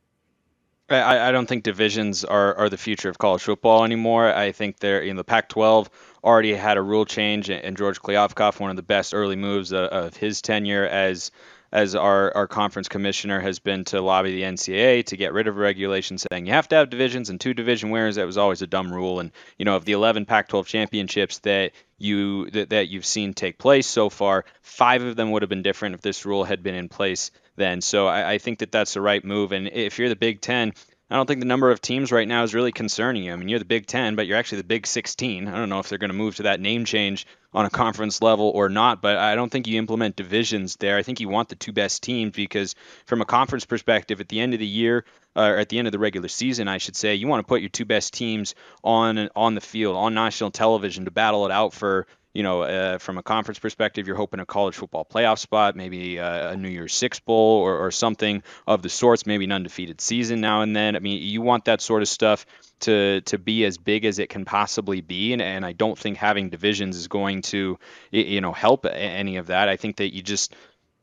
I, 0.91 1.29
I 1.29 1.33
don't 1.33 1.47
think 1.47 1.65
divisions 1.65 2.25
are, 2.25 2.55
are 2.55 2.69
the 2.69 2.79
future 2.79 3.09
of 3.09 3.19
college 3.19 3.43
football 3.43 3.85
anymore. 3.85 4.33
I 4.33 4.53
think 4.53 4.79
they're 4.79 5.03
in 5.03 5.17
the 5.17 5.25
Pac-12 5.25 5.89
already 6.25 6.55
had 6.55 6.77
a 6.77 6.83
rule 6.83 7.05
change, 7.05 7.51
and 7.51 7.77
George 7.77 8.01
Kliavkoff, 8.01 8.61
one 8.61 8.71
of 8.71 8.77
the 8.77 8.83
best 8.83 9.15
early 9.15 9.37
moves 9.37 9.73
of, 9.73 9.85
of 9.87 10.17
his 10.17 10.43
tenure 10.43 10.87
as 10.87 11.31
as 11.71 11.95
our, 11.95 12.35
our 12.35 12.47
conference 12.47 12.89
commissioner 12.89 13.41
has 13.41 13.59
been 13.59 13.85
to 13.85 14.01
lobby 14.01 14.33
the 14.33 14.43
NCAA 14.43 15.05
to 15.05 15.19
get 15.19 15.35
rid 15.35 15.49
of 15.49 15.57
a 15.57 15.61
regulation 15.61 16.17
saying 16.17 16.47
you 16.47 16.53
have 16.53 16.69
to 16.69 16.77
have 16.77 16.89
divisions 16.89 17.29
and 17.29 17.39
two 17.39 17.53
division 17.53 17.91
winners. 17.91 18.17
That 18.17 18.25
was 18.25 18.39
always 18.39 18.63
a 18.63 18.67
dumb 18.67 18.91
rule. 18.91 19.21
And 19.21 19.33
you 19.59 19.67
know, 19.67 19.77
of 19.77 19.85
the 19.85 19.93
11 19.93 20.25
Pac-12 20.25 20.65
championships 20.65 21.41
that 21.41 21.73
you 21.99 22.51
that, 22.53 22.71
that 22.71 22.89
you've 22.89 23.05
seen 23.05 23.35
take 23.35 23.59
place 23.59 23.87
so 23.87 24.09
far, 24.09 24.47
five 24.63 25.03
of 25.03 25.17
them 25.17 25.31
would 25.33 25.43
have 25.43 25.51
been 25.51 25.63
different 25.63 25.95
if 25.95 26.01
this 26.01 26.25
rule 26.25 26.45
had 26.45 26.63
been 26.63 26.75
in 26.75 26.89
place 26.89 27.31
then. 27.59 27.81
So 27.81 28.07
I, 28.07 28.33
I 28.33 28.39
think 28.39 28.61
that 28.61 28.73
that's 28.73 28.95
the 28.95 29.01
right 29.01 29.25
move. 29.25 29.53
And 29.53 29.69
if 29.69 29.99
you're 29.99 30.09
the 30.09 30.17
Big 30.17 30.41
Ten, 30.41 30.73
I 31.11 31.17
don't 31.17 31.27
think 31.27 31.41
the 31.41 31.47
number 31.47 31.71
of 31.71 31.81
teams 31.81 32.13
right 32.13 32.29
now 32.29 32.43
is 32.43 32.55
really 32.55 32.73
concerning 32.73 33.25
you. 33.25 33.33
I 33.33 33.37
mean, 33.37 33.49
you're 33.49 33.59
the 33.59 33.65
Big 33.65 33.87
Ten, 33.87 34.15
but 34.15 34.27
you're 34.27 34.37
actually 34.37 34.59
the 34.59 34.69
Big 34.69 34.87
16. 34.87 35.49
I 35.49 35.57
don't 35.57 35.71
know 35.71 35.79
if 35.79 35.89
they're 35.89 35.99
going 35.99 36.11
to 36.11 36.17
move 36.17 36.37
to 36.37 36.43
that 36.45 36.61
name 36.61 36.85
change 36.85 37.27
on 37.55 37.65
a 37.65 37.71
conference 37.71 38.21
level 38.21 38.51
or 38.51 38.69
not, 38.69 39.01
but 39.01 39.17
I 39.17 39.35
don't 39.35 39.51
think 39.51 39.67
you 39.67 39.79
implement 39.79 40.17
divisions 40.17 40.77
there. 40.77 40.99
I 40.99 41.03
think 41.03 41.21
you 41.21 41.31
want 41.31 41.49
the 41.49 41.55
two 41.55 41.73
best 41.73 42.03
teams 42.03 42.37
because, 42.37 42.75
from 43.07 43.23
a 43.23 43.25
conference 43.25 43.65
perspective, 43.65 44.21
at 44.21 44.29
the 44.29 44.39
end 44.39 44.53
of 44.53 44.61
the 44.61 44.67
year, 44.67 45.07
uh, 45.35 45.53
or 45.53 45.57
at 45.57 45.71
the 45.71 45.79
end 45.79 45.89
of 45.89 45.93
the 45.93 45.99
regular 45.99 46.29
season, 46.29 46.69
I 46.69 46.77
should 46.77 46.97
say, 46.97 47.15
you 47.15 47.27
want 47.27 47.41
to 47.41 47.49
put 47.49 47.63
your 47.63 47.71
two 47.71 47.87
best 47.87 48.13
teams 48.13 48.55
on 48.85 49.31
on 49.35 49.55
the 49.55 49.63
field 49.63 49.97
on 49.97 50.13
national 50.13 50.51
television 50.51 51.07
to 51.07 51.11
battle 51.11 51.47
it 51.47 51.53
out 51.53 51.73
for 51.73 52.07
you 52.35 52.43
know, 52.43 52.63
uh, 52.63 52.99
from 52.99 53.19
a 53.19 53.23
conference 53.23 53.59
perspective, 53.59 54.07
you're 54.07 54.17
hoping 54.17 54.41
a 54.41 54.47
college 54.47 54.75
football 54.75 55.05
playoff 55.05 55.39
spot, 55.39 55.77
maybe 55.77 56.19
a, 56.19 56.51
a 56.51 56.57
New 56.57 56.69
Year's 56.69 56.95
Six 56.95 57.21
bowl 57.21 57.61
or, 57.61 57.79
or 57.79 57.91
something 57.91 58.43
of 58.67 58.83
the 58.83 58.89
sorts, 58.89 59.27
maybe 59.27 59.45
an 59.45 59.53
undefeated 59.53 60.01
season 60.01 60.41
now 60.41 60.61
and 60.63 60.77
then. 60.77 60.95
I 60.95 60.99
mean, 60.99 61.23
you 61.23 61.43
want 61.43 61.65
that 61.65 61.81
sort 61.81 62.03
of 62.03 62.09
stuff 62.09 62.47
to 62.81 63.23
to 63.23 63.39
be 63.39 63.65
as 63.65 63.79
big 63.79 64.05
as 64.05 64.19
it 64.19 64.29
can 64.29 64.45
possibly 64.45 65.01
be, 65.01 65.33
and, 65.33 65.43
and 65.43 65.65
I 65.65 65.73
don't 65.73 65.99
think 65.99 66.17
having 66.17 66.51
divisions 66.51 66.97
is 66.97 67.09
going 67.09 67.43
to, 67.43 67.79
you 68.11 68.41
know, 68.41 68.53
help 68.53 68.87
any 68.87 69.37
of 69.39 69.49
that. 69.49 69.69
I 69.69 69.77
think 69.77 69.97
that 69.97 70.15
you 70.15 70.23
just 70.23 70.55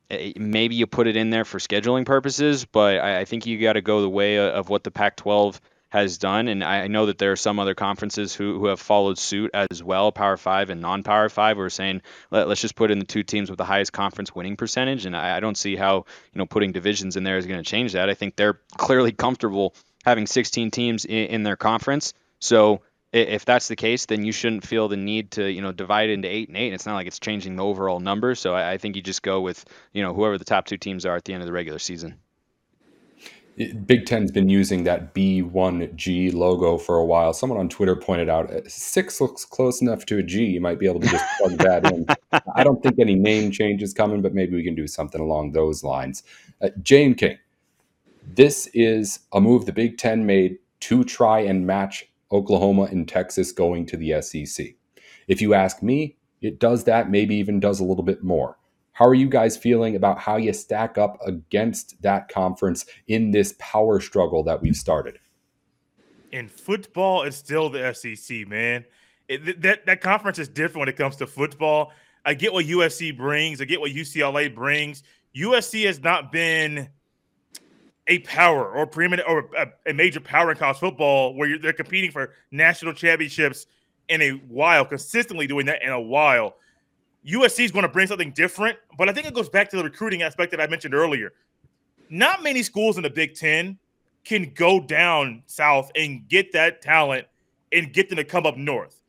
maybe 0.09 0.75
you 0.75 0.85
put 0.85 1.07
it 1.07 1.17
in 1.17 1.31
there 1.31 1.45
for 1.45 1.57
scheduling 1.57 2.05
purposes, 2.05 2.65
but 2.65 2.99
I, 2.99 3.21
I 3.21 3.25
think 3.25 3.45
you 3.45 3.59
got 3.59 3.73
to 3.73 3.81
go 3.81 4.01
the 4.01 4.09
way 4.09 4.37
of 4.37 4.69
what 4.69 4.83
the 4.83 4.91
Pac-12 4.91 5.59
has 5.95 6.17
done. 6.17 6.47
And 6.47 6.63
I 6.63 6.87
know 6.87 7.07
that 7.07 7.17
there 7.17 7.31
are 7.31 7.37
some 7.37 7.59
other 7.59 7.73
conferences 7.73 8.35
who, 8.35 8.59
who 8.59 8.67
have 8.67 8.79
followed 8.79 9.17
suit 9.17 9.51
as 9.53 9.81
well, 9.81 10.11
Power 10.11 10.37
Five 10.37 10.69
and 10.69 10.81
non 10.81 11.03
Power 11.03 11.29
Five, 11.29 11.57
who 11.57 11.63
are 11.63 11.69
saying, 11.69 12.01
Let, 12.31 12.47
us 12.47 12.61
just 12.61 12.75
put 12.75 12.91
in 12.91 12.99
the 12.99 13.05
two 13.05 13.23
teams 13.23 13.49
with 13.49 13.57
the 13.57 13.65
highest 13.65 13.93
conference 13.93 14.35
winning 14.35 14.57
percentage. 14.57 15.05
And 15.05 15.15
I, 15.15 15.37
I 15.37 15.39
don't 15.39 15.57
see 15.57 15.75
how, 15.75 16.05
you 16.33 16.39
know, 16.39 16.45
putting 16.45 16.71
divisions 16.71 17.17
in 17.17 17.23
there 17.23 17.37
is 17.37 17.47
going 17.47 17.63
to 17.63 17.69
change 17.69 17.93
that. 17.93 18.09
I 18.09 18.13
think 18.13 18.35
they're 18.35 18.59
clearly 18.77 19.11
comfortable 19.11 19.73
having 20.03 20.27
16 20.27 20.71
teams 20.71 21.05
in, 21.05 21.27
in 21.27 21.43
their 21.43 21.55
conference. 21.55 22.13
So 22.39 22.81
if 23.11 23.45
that's 23.45 23.69
the 23.69 23.77
case, 23.77 24.05
then 24.07 24.25
you 24.25 24.33
shouldn't 24.33 24.67
feel 24.67 24.89
the 24.89 24.97
need 24.97 25.31
to, 25.31 25.49
you 25.49 25.61
know, 25.61 25.71
divide 25.71 26.09
into 26.09 26.27
eight 26.27 26.49
and 26.49 26.57
eight. 26.57 26.67
And 26.67 26.75
it's 26.75 26.85
not 26.85 26.95
like 26.95 27.07
it's 27.07 27.19
changing 27.19 27.55
the 27.55 27.63
overall 27.63 28.01
number. 28.01 28.35
So 28.35 28.53
I, 28.53 28.73
I 28.73 28.77
think 28.77 28.97
you 28.97 29.01
just 29.01 29.21
go 29.21 29.39
with, 29.39 29.63
you 29.93 30.03
know, 30.03 30.13
whoever 30.13 30.37
the 30.37 30.45
top 30.45 30.65
two 30.65 30.77
teams 30.77 31.05
are 31.05 31.15
at 31.15 31.23
the 31.23 31.33
end 31.33 31.41
of 31.41 31.47
the 31.47 31.53
regular 31.53 31.79
season. 31.79 32.15
Big 33.85 34.05
Ten's 34.05 34.31
been 34.31 34.49
using 34.49 34.83
that 34.83 35.13
B1G 35.13 36.33
logo 36.33 36.77
for 36.77 36.97
a 36.97 37.05
while. 37.05 37.31
Someone 37.31 37.57
on 37.57 37.69
Twitter 37.69 37.95
pointed 37.95 38.27
out 38.27 38.51
uh, 38.51 38.61
six 38.67 39.21
looks 39.21 39.45
close 39.45 39.81
enough 39.81 40.05
to 40.07 40.17
a 40.17 40.23
G. 40.23 40.45
You 40.45 40.59
might 40.59 40.77
be 40.77 40.87
able 40.87 40.99
to 40.99 41.07
just 41.07 41.25
plug 41.39 41.57
that 41.59 41.89
in. 41.93 42.05
I 42.55 42.65
don't 42.65 42.83
think 42.83 42.99
any 42.99 43.15
name 43.15 43.51
change 43.51 43.81
is 43.81 43.93
coming, 43.93 44.21
but 44.21 44.33
maybe 44.33 44.57
we 44.57 44.63
can 44.63 44.75
do 44.75 44.87
something 44.87 45.21
along 45.21 45.53
those 45.53 45.85
lines. 45.85 46.23
Uh, 46.61 46.69
Jane 46.83 47.15
King, 47.15 47.37
this 48.27 48.67
is 48.73 49.19
a 49.31 49.39
move 49.39 49.65
the 49.65 49.71
Big 49.71 49.97
Ten 49.97 50.25
made 50.25 50.57
to 50.81 51.05
try 51.05 51.39
and 51.39 51.65
match 51.65 52.09
Oklahoma 52.33 52.83
and 52.83 53.07
Texas 53.07 53.53
going 53.53 53.85
to 53.85 53.95
the 53.95 54.21
SEC. 54.21 54.67
If 55.29 55.41
you 55.41 55.53
ask 55.53 55.81
me, 55.81 56.17
it 56.41 56.59
does 56.59 56.83
that, 56.83 57.09
maybe 57.09 57.35
even 57.35 57.61
does 57.61 57.79
a 57.79 57.85
little 57.85 58.03
bit 58.03 58.21
more. 58.21 58.57
How 58.95 59.05
are 59.05 59.13
you 59.13 59.27
guys 59.27 59.57
feeling 59.57 59.97
about 59.97 60.19
how 60.19 60.37
you 60.37 60.53
stack 60.53 60.97
up 60.97 61.19
against 61.27 62.01
that 62.01 62.29
conference 62.29 62.85
in 63.09 63.29
this 63.29 63.53
power 63.59 63.99
struggle 63.99 64.41
that 64.43 64.61
we've 64.61 64.75
started? 64.75 65.19
In 66.31 66.47
football, 66.47 67.23
it's 67.23 67.35
still 67.35 67.69
the 67.69 67.93
SEC, 67.93 68.47
man. 68.47 68.85
It, 69.27 69.61
that 69.63 69.85
that 69.85 69.99
conference 69.99 70.39
is 70.39 70.47
different 70.47 70.79
when 70.79 70.87
it 70.87 70.95
comes 70.95 71.17
to 71.17 71.27
football. 71.27 71.91
I 72.23 72.35
get 72.35 72.53
what 72.53 72.67
USC 72.67 73.17
brings. 73.17 73.59
I 73.59 73.65
get 73.65 73.81
what 73.81 73.91
UCLA 73.91 74.55
brings. 74.55 75.03
USC 75.35 75.85
has 75.87 75.99
not 75.99 76.31
been 76.31 76.87
a 78.07 78.19
power 78.19 78.71
or 78.71 78.87
preeminent 78.87 79.27
or 79.27 79.49
a, 79.57 79.89
a 79.89 79.93
major 79.93 80.21
power 80.21 80.51
in 80.51 80.57
college 80.57 80.77
football 80.77 81.35
where 81.35 81.59
they're 81.59 81.73
competing 81.73 82.11
for 82.11 82.31
national 82.49 82.93
championships 82.93 83.65
in 84.07 84.21
a 84.21 84.31
while, 84.47 84.85
consistently 84.85 85.47
doing 85.47 85.65
that 85.65 85.83
in 85.83 85.89
a 85.89 85.99
while. 85.99 86.55
USC 87.27 87.65
is 87.65 87.71
going 87.71 87.83
to 87.83 87.89
bring 87.89 88.07
something 88.07 88.31
different, 88.31 88.77
but 88.97 89.09
I 89.09 89.13
think 89.13 89.25
it 89.25 89.33
goes 89.33 89.49
back 89.49 89.69
to 89.71 89.77
the 89.77 89.83
recruiting 89.83 90.21
aspect 90.21 90.51
that 90.51 90.61
I 90.61 90.67
mentioned 90.67 90.93
earlier. 90.93 91.33
Not 92.09 92.43
many 92.43 92.61
schools 92.61 92.97
in 92.97 93.03
the 93.03 93.09
Big 93.09 93.33
Ten 93.35 93.79
can 94.23 94.51
go 94.53 94.79
down 94.79 95.41
south 95.47 95.91
and 95.95 96.27
get 96.27 96.51
that 96.53 96.81
talent 96.81 97.25
and 97.71 97.91
get 97.91 98.09
them 98.09 98.17
to 98.17 98.23
come 98.23 98.45
up 98.45 98.57
north. 98.57 99.01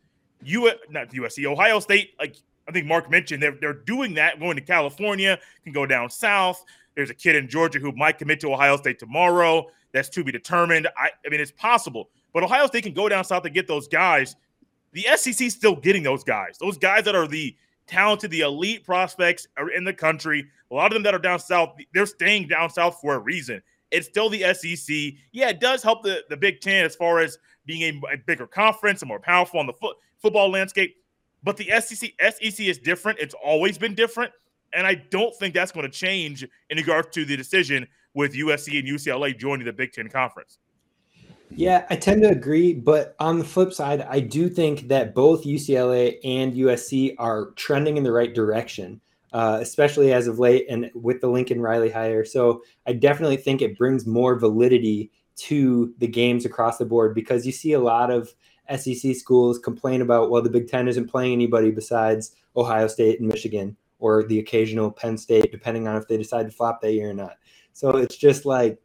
U 0.42 0.70
not 0.90 1.10
USC, 1.10 1.44
Ohio 1.44 1.80
State, 1.80 2.14
like 2.18 2.36
I 2.68 2.72
think 2.72 2.86
Mark 2.86 3.10
mentioned, 3.10 3.42
they're 3.42 3.56
they're 3.60 3.72
doing 3.72 4.14
that, 4.14 4.38
going 4.38 4.56
to 4.56 4.62
California, 4.62 5.38
can 5.64 5.72
go 5.72 5.86
down 5.86 6.10
south. 6.10 6.64
There's 6.94 7.10
a 7.10 7.14
kid 7.14 7.36
in 7.36 7.48
Georgia 7.48 7.78
who 7.78 7.92
might 7.92 8.18
commit 8.18 8.40
to 8.40 8.52
Ohio 8.52 8.76
State 8.76 8.98
tomorrow. 8.98 9.66
That's 9.92 10.08
to 10.10 10.24
be 10.24 10.32
determined. 10.32 10.88
I, 10.96 11.10
I 11.24 11.28
mean, 11.30 11.40
it's 11.40 11.50
possible, 11.50 12.10
but 12.32 12.42
Ohio 12.42 12.66
State 12.66 12.84
can 12.84 12.92
go 12.92 13.08
down 13.08 13.24
south 13.24 13.44
and 13.44 13.54
get 13.54 13.66
those 13.66 13.88
guys. 13.88 14.36
The 14.92 15.06
SEC 15.16 15.50
still 15.50 15.76
getting 15.76 16.02
those 16.02 16.24
guys. 16.24 16.56
Those 16.58 16.78
guys 16.78 17.04
that 17.04 17.14
are 17.14 17.26
the 17.26 17.54
talented, 17.86 18.30
the 18.30 18.40
elite 18.40 18.84
prospects 18.84 19.46
are 19.56 19.70
in 19.70 19.84
the 19.84 19.92
country. 19.92 20.46
A 20.70 20.74
lot 20.74 20.86
of 20.86 20.94
them 20.94 21.02
that 21.04 21.14
are 21.14 21.18
down 21.18 21.38
south, 21.38 21.76
they're 21.94 22.06
staying 22.06 22.48
down 22.48 22.70
south 22.70 23.00
for 23.00 23.14
a 23.14 23.18
reason. 23.18 23.62
It's 23.90 24.08
still 24.08 24.28
the 24.28 24.42
SEC. 24.54 25.14
Yeah, 25.32 25.48
it 25.48 25.60
does 25.60 25.82
help 25.82 26.02
the, 26.02 26.24
the 26.28 26.36
Big 26.36 26.60
Ten 26.60 26.84
as 26.84 26.96
far 26.96 27.20
as 27.20 27.38
being 27.66 27.82
a, 27.82 28.14
a 28.14 28.16
bigger 28.16 28.46
conference 28.46 29.02
and 29.02 29.08
more 29.08 29.20
powerful 29.20 29.60
on 29.60 29.66
the 29.66 29.72
foot, 29.72 29.96
football 30.18 30.50
landscape. 30.50 30.96
But 31.42 31.56
the 31.56 31.70
SEC 31.80 32.12
SEC 32.20 32.66
is 32.66 32.78
different. 32.78 33.20
It's 33.20 33.34
always 33.34 33.78
been 33.78 33.94
different, 33.94 34.32
and 34.72 34.86
I 34.86 34.94
don't 34.94 35.34
think 35.36 35.54
that's 35.54 35.70
going 35.70 35.86
to 35.86 35.92
change 35.92 36.44
in 36.70 36.76
regards 36.76 37.08
to 37.14 37.24
the 37.24 37.36
decision 37.36 37.86
with 38.14 38.34
USC 38.34 38.78
and 38.78 38.88
UCLA 38.88 39.38
joining 39.38 39.66
the 39.66 39.72
Big 39.72 39.92
Ten 39.92 40.08
conference. 40.08 40.58
Yeah, 41.50 41.86
I 41.90 41.96
tend 41.96 42.22
to 42.22 42.30
agree. 42.30 42.74
But 42.74 43.14
on 43.18 43.38
the 43.38 43.44
flip 43.44 43.72
side, 43.72 44.02
I 44.02 44.20
do 44.20 44.48
think 44.48 44.88
that 44.88 45.14
both 45.14 45.44
UCLA 45.44 46.18
and 46.24 46.54
USC 46.54 47.14
are 47.18 47.52
trending 47.52 47.96
in 47.96 48.02
the 48.02 48.12
right 48.12 48.34
direction, 48.34 49.00
uh, 49.32 49.58
especially 49.60 50.12
as 50.12 50.26
of 50.26 50.38
late 50.38 50.66
and 50.68 50.90
with 50.94 51.20
the 51.20 51.28
Lincoln 51.28 51.60
Riley 51.60 51.90
hire. 51.90 52.24
So 52.24 52.62
I 52.86 52.92
definitely 52.92 53.36
think 53.36 53.62
it 53.62 53.78
brings 53.78 54.06
more 54.06 54.38
validity 54.38 55.10
to 55.36 55.94
the 55.98 56.08
games 56.08 56.44
across 56.44 56.78
the 56.78 56.84
board 56.84 57.14
because 57.14 57.46
you 57.46 57.52
see 57.52 57.72
a 57.72 57.80
lot 57.80 58.10
of 58.10 58.34
SEC 58.74 59.14
schools 59.14 59.58
complain 59.58 60.00
about, 60.00 60.30
well, 60.30 60.42
the 60.42 60.50
Big 60.50 60.68
Ten 60.68 60.88
isn't 60.88 61.08
playing 61.08 61.32
anybody 61.32 61.70
besides 61.70 62.34
Ohio 62.56 62.88
State 62.88 63.20
and 63.20 63.28
Michigan 63.28 63.76
or 63.98 64.24
the 64.24 64.38
occasional 64.38 64.90
Penn 64.90 65.16
State, 65.16 65.52
depending 65.52 65.86
on 65.86 65.96
if 65.96 66.08
they 66.08 66.16
decide 66.16 66.46
to 66.46 66.52
flop 66.52 66.80
that 66.80 66.92
year 66.92 67.10
or 67.10 67.14
not. 67.14 67.36
So 67.72 67.96
it's 67.96 68.16
just 68.16 68.46
like 68.46 68.78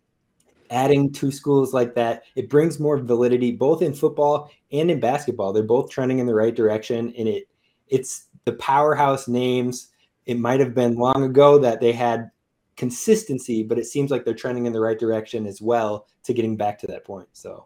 adding 0.72 1.12
two 1.12 1.32
schools 1.32 1.74
like 1.74 1.94
that, 1.96 2.24
it 2.36 2.50
brings 2.50 2.80
more 2.80 2.98
validity 2.98 3.52
both 3.52 3.82
in 3.82 3.94
football 3.94 4.50
and 4.72 4.90
in 4.90 5.00
basketball. 5.00 5.54
They're 5.54 5.64
both 5.64 5.92
trending 5.92 6.20
in 6.20 6.26
the 6.26 6.34
right 6.34 6.56
direction, 6.56 7.14
and 7.18 7.28
it 7.28 7.48
it's 7.90 8.28
the 8.46 8.54
powerhouse 8.54 9.28
names. 9.28 9.90
It 10.26 10.40
might 10.40 10.62
have 10.62 10.74
been 10.74 10.96
long 10.96 11.24
ago 11.24 11.60
that 11.60 11.82
they 11.82 11.92
had 11.92 12.32
consistency, 12.78 13.64
but 13.64 13.78
it 13.78 13.86
seems 13.86 14.10
like 14.10 14.24
they're 14.24 14.34
trending 14.34 14.66
in 14.66 14.74
the 14.74 14.80
right 14.80 14.98
direction 14.98 15.46
as 15.46 15.62
well 15.62 16.08
to 16.24 16.34
getting 16.34 16.56
back 16.56 16.80
to 16.80 16.88
that 16.88 17.04
point. 17.04 17.28
So. 17.34 17.66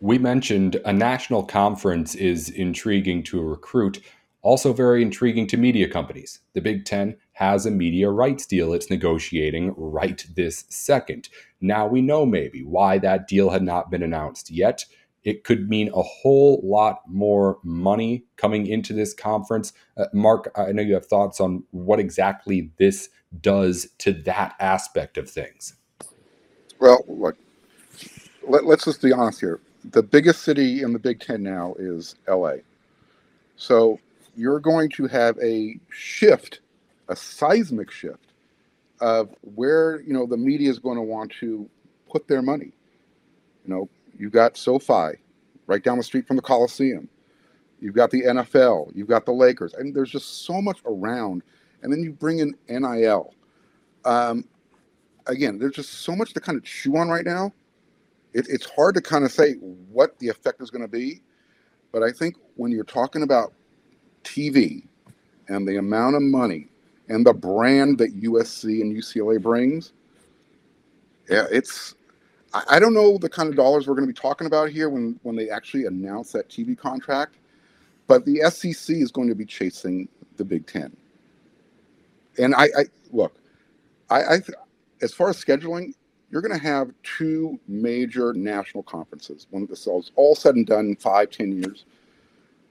We 0.00 0.18
mentioned 0.18 0.80
a 0.84 0.92
national 0.92 1.42
conference 1.42 2.14
is 2.14 2.50
intriguing 2.50 3.24
to 3.24 3.40
a 3.40 3.44
recruit, 3.44 4.00
also 4.42 4.72
very 4.72 5.02
intriguing 5.02 5.46
to 5.48 5.56
media 5.56 5.88
companies. 5.88 6.40
The 6.52 6.60
Big 6.60 6.84
Ten 6.84 7.16
has 7.38 7.66
a 7.66 7.70
media 7.70 8.10
rights 8.10 8.46
deal 8.46 8.72
it's 8.72 8.90
negotiating 8.90 9.72
right 9.76 10.26
this 10.34 10.64
second. 10.70 11.28
Now 11.60 11.86
we 11.86 12.02
know 12.02 12.26
maybe 12.26 12.64
why 12.64 12.98
that 12.98 13.28
deal 13.28 13.50
had 13.50 13.62
not 13.62 13.92
been 13.92 14.02
announced 14.02 14.50
yet. 14.50 14.84
It 15.22 15.44
could 15.44 15.68
mean 15.68 15.88
a 15.94 16.02
whole 16.02 16.60
lot 16.64 17.02
more 17.06 17.58
money 17.62 18.24
coming 18.36 18.66
into 18.66 18.92
this 18.92 19.14
conference. 19.14 19.72
Uh, 19.96 20.06
Mark, 20.12 20.50
I 20.56 20.72
know 20.72 20.82
you 20.82 20.94
have 20.94 21.06
thoughts 21.06 21.38
on 21.40 21.62
what 21.70 22.00
exactly 22.00 22.72
this 22.76 23.08
does 23.40 23.86
to 23.98 24.12
that 24.12 24.56
aspect 24.58 25.16
of 25.16 25.30
things. 25.30 25.74
Well, 26.80 27.04
look, 27.06 27.36
let, 28.48 28.64
us 28.64 28.84
just 28.84 29.00
be 29.00 29.12
honest 29.12 29.38
here. 29.38 29.60
The 29.92 30.02
biggest 30.02 30.42
city 30.42 30.82
in 30.82 30.92
the 30.92 30.98
Big 30.98 31.20
Ten 31.20 31.44
now 31.44 31.76
is 31.78 32.16
LA. 32.26 32.54
So 33.54 34.00
you're 34.36 34.58
going 34.58 34.90
to 34.90 35.06
have 35.06 35.38
a 35.38 35.78
shift 35.88 36.60
a 37.08 37.16
seismic 37.16 37.90
shift 37.90 38.32
of 39.00 39.34
where 39.42 40.00
you 40.02 40.12
know 40.12 40.26
the 40.26 40.36
media 40.36 40.70
is 40.70 40.78
going 40.78 40.96
to 40.96 41.02
want 41.02 41.32
to 41.40 41.68
put 42.10 42.28
their 42.28 42.42
money. 42.42 42.72
You 43.64 43.74
know, 43.74 43.88
you've 44.18 44.32
got 44.32 44.56
SoFi 44.56 45.18
right 45.66 45.82
down 45.82 45.98
the 45.98 46.04
street 46.04 46.26
from 46.26 46.36
the 46.36 46.42
Coliseum. 46.42 47.08
You've 47.80 47.94
got 47.94 48.10
the 48.10 48.22
NFL. 48.22 48.92
You've 48.94 49.08
got 49.08 49.24
the 49.24 49.32
Lakers, 49.32 49.74
and 49.74 49.94
there's 49.94 50.10
just 50.10 50.44
so 50.44 50.60
much 50.60 50.78
around. 50.84 51.42
And 51.82 51.92
then 51.92 52.02
you 52.02 52.12
bring 52.12 52.40
in 52.40 52.56
NIL. 52.68 53.34
Um, 54.04 54.48
again, 55.26 55.58
there's 55.58 55.74
just 55.74 55.92
so 55.92 56.16
much 56.16 56.34
to 56.34 56.40
kind 56.40 56.58
of 56.58 56.64
chew 56.64 56.96
on 56.96 57.08
right 57.08 57.24
now. 57.24 57.52
It, 58.32 58.46
it's 58.48 58.68
hard 58.68 58.94
to 58.96 59.00
kind 59.00 59.24
of 59.24 59.30
say 59.30 59.54
what 59.54 60.18
the 60.18 60.28
effect 60.28 60.60
is 60.60 60.70
going 60.70 60.82
to 60.82 60.88
be, 60.88 61.22
but 61.92 62.02
I 62.02 62.10
think 62.10 62.36
when 62.56 62.72
you're 62.72 62.84
talking 62.84 63.22
about 63.22 63.52
TV 64.24 64.86
and 65.48 65.66
the 65.66 65.76
amount 65.76 66.16
of 66.16 66.22
money 66.22 66.68
and 67.08 67.26
the 67.26 67.32
brand 67.34 67.98
that 67.98 68.20
USC 68.20 68.80
and 68.80 68.96
UCLA 68.96 69.40
brings, 69.40 69.92
yeah, 71.28 71.46
it's. 71.50 71.94
I 72.54 72.78
don't 72.80 72.94
know 72.94 73.18
the 73.18 73.28
kind 73.28 73.50
of 73.50 73.56
dollars 73.56 73.86
we're 73.86 73.94
going 73.94 74.06
to 74.06 74.12
be 74.12 74.18
talking 74.18 74.46
about 74.46 74.70
here 74.70 74.88
when 74.88 75.20
when 75.22 75.36
they 75.36 75.50
actually 75.50 75.84
announce 75.84 76.32
that 76.32 76.48
TV 76.48 76.76
contract, 76.76 77.36
but 78.06 78.24
the 78.24 78.40
SEC 78.50 78.96
is 78.96 79.12
going 79.12 79.28
to 79.28 79.34
be 79.34 79.44
chasing 79.44 80.08
the 80.38 80.44
Big 80.44 80.66
Ten. 80.66 80.96
And 82.38 82.54
I, 82.54 82.64
I 82.64 82.84
look, 83.12 83.34
I, 84.08 84.22
I 84.22 84.38
as 85.02 85.12
far 85.12 85.28
as 85.28 85.42
scheduling, 85.42 85.92
you're 86.30 86.42
going 86.42 86.58
to 86.58 86.62
have 86.62 86.90
two 87.02 87.58
major 87.68 88.32
national 88.32 88.82
conferences 88.82 89.46
when 89.50 89.66
this 89.66 89.86
is 89.86 90.10
all 90.16 90.34
said 90.34 90.54
and 90.54 90.66
done 90.66 90.86
in 90.86 90.96
five, 90.96 91.30
ten 91.30 91.52
years. 91.52 91.84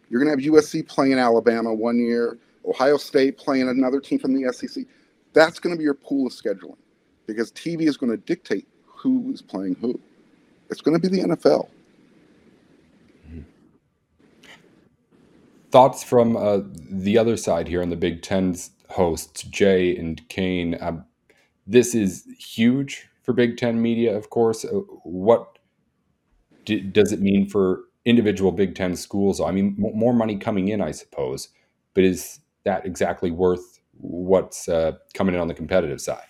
You're 0.10 0.23
going 0.23 0.36
to 0.36 0.43
have 0.43 0.54
USC 0.54 0.88
playing 0.88 1.19
Alabama 1.19 1.73
one 1.73 1.97
year, 2.00 2.38
Ohio 2.65 2.98
State 2.98 3.38
playing 3.38 3.70
another 3.70 4.00
team 4.00 4.20
from 4.20 4.34
the 4.34 4.52
SEC. 4.54 4.86
That's 5.34 5.60
going 5.60 5.76
to 5.76 5.78
be 5.78 5.84
your 5.84 5.93
pool 5.96 6.28
of 6.28 6.34
scheduling 6.34 6.78
because 7.28 7.52
TV 7.52 7.84
is 7.84 7.98
going 7.98 8.12
to 8.12 8.17
dictate 8.17 8.67
who 8.86 9.32
is 9.34 9.41
playing 9.41 9.76
who. 9.76 10.00
It's 10.70 10.82
going 10.82 11.00
to 11.00 11.10
be 11.10 11.15
the 11.15 11.24
NFL. 11.30 11.70
Thoughts 15.72 16.04
from 16.04 16.38
uh, 16.38 16.60
the 16.91 17.17
other 17.17 17.38
side 17.38 17.67
here 17.67 17.82
on 17.84 17.89
the 17.91 17.98
Big 17.98 18.24
Ten's 18.24 18.72
hosts, 18.89 19.43
Jay 19.43 19.96
and 19.98 20.28
Kane. 20.30 20.78
Um, 20.82 21.06
this 21.67 21.96
is 21.96 22.26
huge 22.39 23.10
for 23.24 23.34
Big 23.34 23.58
Ten 23.58 23.82
media, 23.82 24.15
of 24.17 24.30
course. 24.32 24.65
Uh, 24.65 24.70
what 25.04 25.60
d- 26.65 26.82
does 26.82 27.12
it 27.13 27.22
mean 27.22 27.50
for 27.50 27.84
individual 28.06 28.52
Big 28.52 28.76
Ten 28.76 28.96
schools? 28.96 29.41
I 29.41 29.52
mean, 29.52 29.76
m- 29.80 29.98
more 29.98 30.13
money 30.13 30.38
coming 30.38 30.70
in, 30.70 30.82
I 30.82 30.91
suppose, 30.91 31.50
but 31.96 32.04
is 32.04 32.39
that 32.67 32.86
exactly 32.86 33.32
worth 33.32 33.80
what's 33.93 34.67
uh, 34.67 34.91
coming 35.13 35.34
in 35.34 35.41
on 35.41 35.47
the 35.47 35.53
competitive 35.53 36.01
side? 36.01 36.25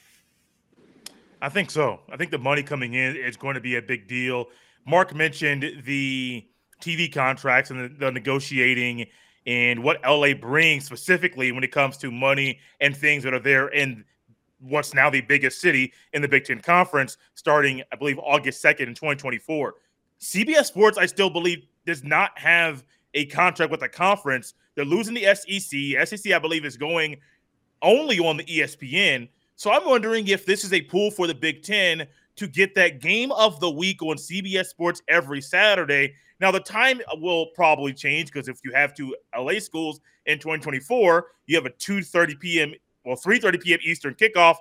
I 1.41 1.49
think 1.49 1.69
so. 1.69 1.99
I 2.11 2.17
think 2.17 2.31
the 2.31 2.37
money 2.37 2.63
coming 2.63 2.93
in 2.93 3.15
is 3.15 3.35
going 3.35 3.55
to 3.55 3.61
be 3.61 3.75
a 3.75 3.81
big 3.81 4.07
deal. 4.07 4.45
Mark 4.85 5.13
mentioned 5.13 5.83
the 5.83 6.45
TV 6.81 7.11
contracts 7.11 7.71
and 7.71 7.79
the, 7.79 8.05
the 8.05 8.11
negotiating 8.11 9.07
and 9.47 9.83
what 9.83 9.99
LA 10.05 10.33
brings 10.33 10.85
specifically 10.85 11.51
when 11.51 11.63
it 11.63 11.71
comes 11.71 11.97
to 11.97 12.11
money 12.11 12.59
and 12.81 12.95
things 12.95 13.23
that 13.23 13.33
are 13.33 13.39
there 13.39 13.69
in 13.69 14.03
what's 14.59 14.93
now 14.93 15.09
the 15.09 15.21
biggest 15.21 15.59
city 15.59 15.91
in 16.13 16.21
the 16.21 16.27
Big 16.27 16.45
Ten 16.45 16.59
Conference, 16.59 17.17
starting, 17.33 17.81
I 17.91 17.95
believe, 17.95 18.19
August 18.19 18.63
2nd 18.63 18.81
in 18.81 18.95
2024. 18.95 19.75
CBS 20.19 20.65
Sports, 20.65 20.97
I 20.97 21.05
still 21.05 21.29
believe, 21.29 21.65
does 21.85 22.03
not 22.03 22.37
have 22.37 22.83
a 23.13 23.25
contract 23.27 23.71
with 23.71 23.79
the 23.79 23.89
conference. 23.89 24.53
They're 24.77 24.85
losing 24.85 25.15
the 25.15 25.35
SEC. 25.35 26.07
SEC, 26.07 26.31
I 26.31 26.39
believe, 26.39 26.63
is 26.63 26.77
going 26.77 27.17
only 27.81 28.19
on 28.19 28.37
the 28.37 28.45
ESPN. 28.45 29.27
So 29.57 29.73
I'm 29.73 29.85
wondering 29.85 30.29
if 30.29 30.45
this 30.45 30.63
is 30.63 30.71
a 30.71 30.81
pool 30.81 31.11
for 31.11 31.27
the 31.27 31.35
Big 31.35 31.63
Ten 31.63 32.07
to 32.37 32.47
get 32.47 32.73
that 32.75 33.01
game 33.01 33.33
of 33.33 33.59
the 33.59 33.69
week 33.69 34.01
on 34.01 34.15
CBS 34.15 34.67
Sports 34.67 35.01
every 35.09 35.41
Saturday 35.41 36.13
now 36.39 36.51
the 36.51 36.59
time 36.59 37.01
will 37.15 37.47
probably 37.47 37.93
change 37.93 38.31
because 38.31 38.47
if 38.47 38.59
you 38.63 38.71
have 38.73 38.93
two 38.93 39.15
LA 39.37 39.59
schools 39.59 39.99
in 40.25 40.37
2024, 40.37 41.27
you 41.47 41.55
have 41.55 41.65
a 41.65 41.71
2:30 41.71 42.39
p.m. 42.39 42.73
well 43.03 43.15
3:30 43.15 43.61
p.m. 43.61 43.79
Eastern 43.83 44.13
kickoff. 44.13 44.57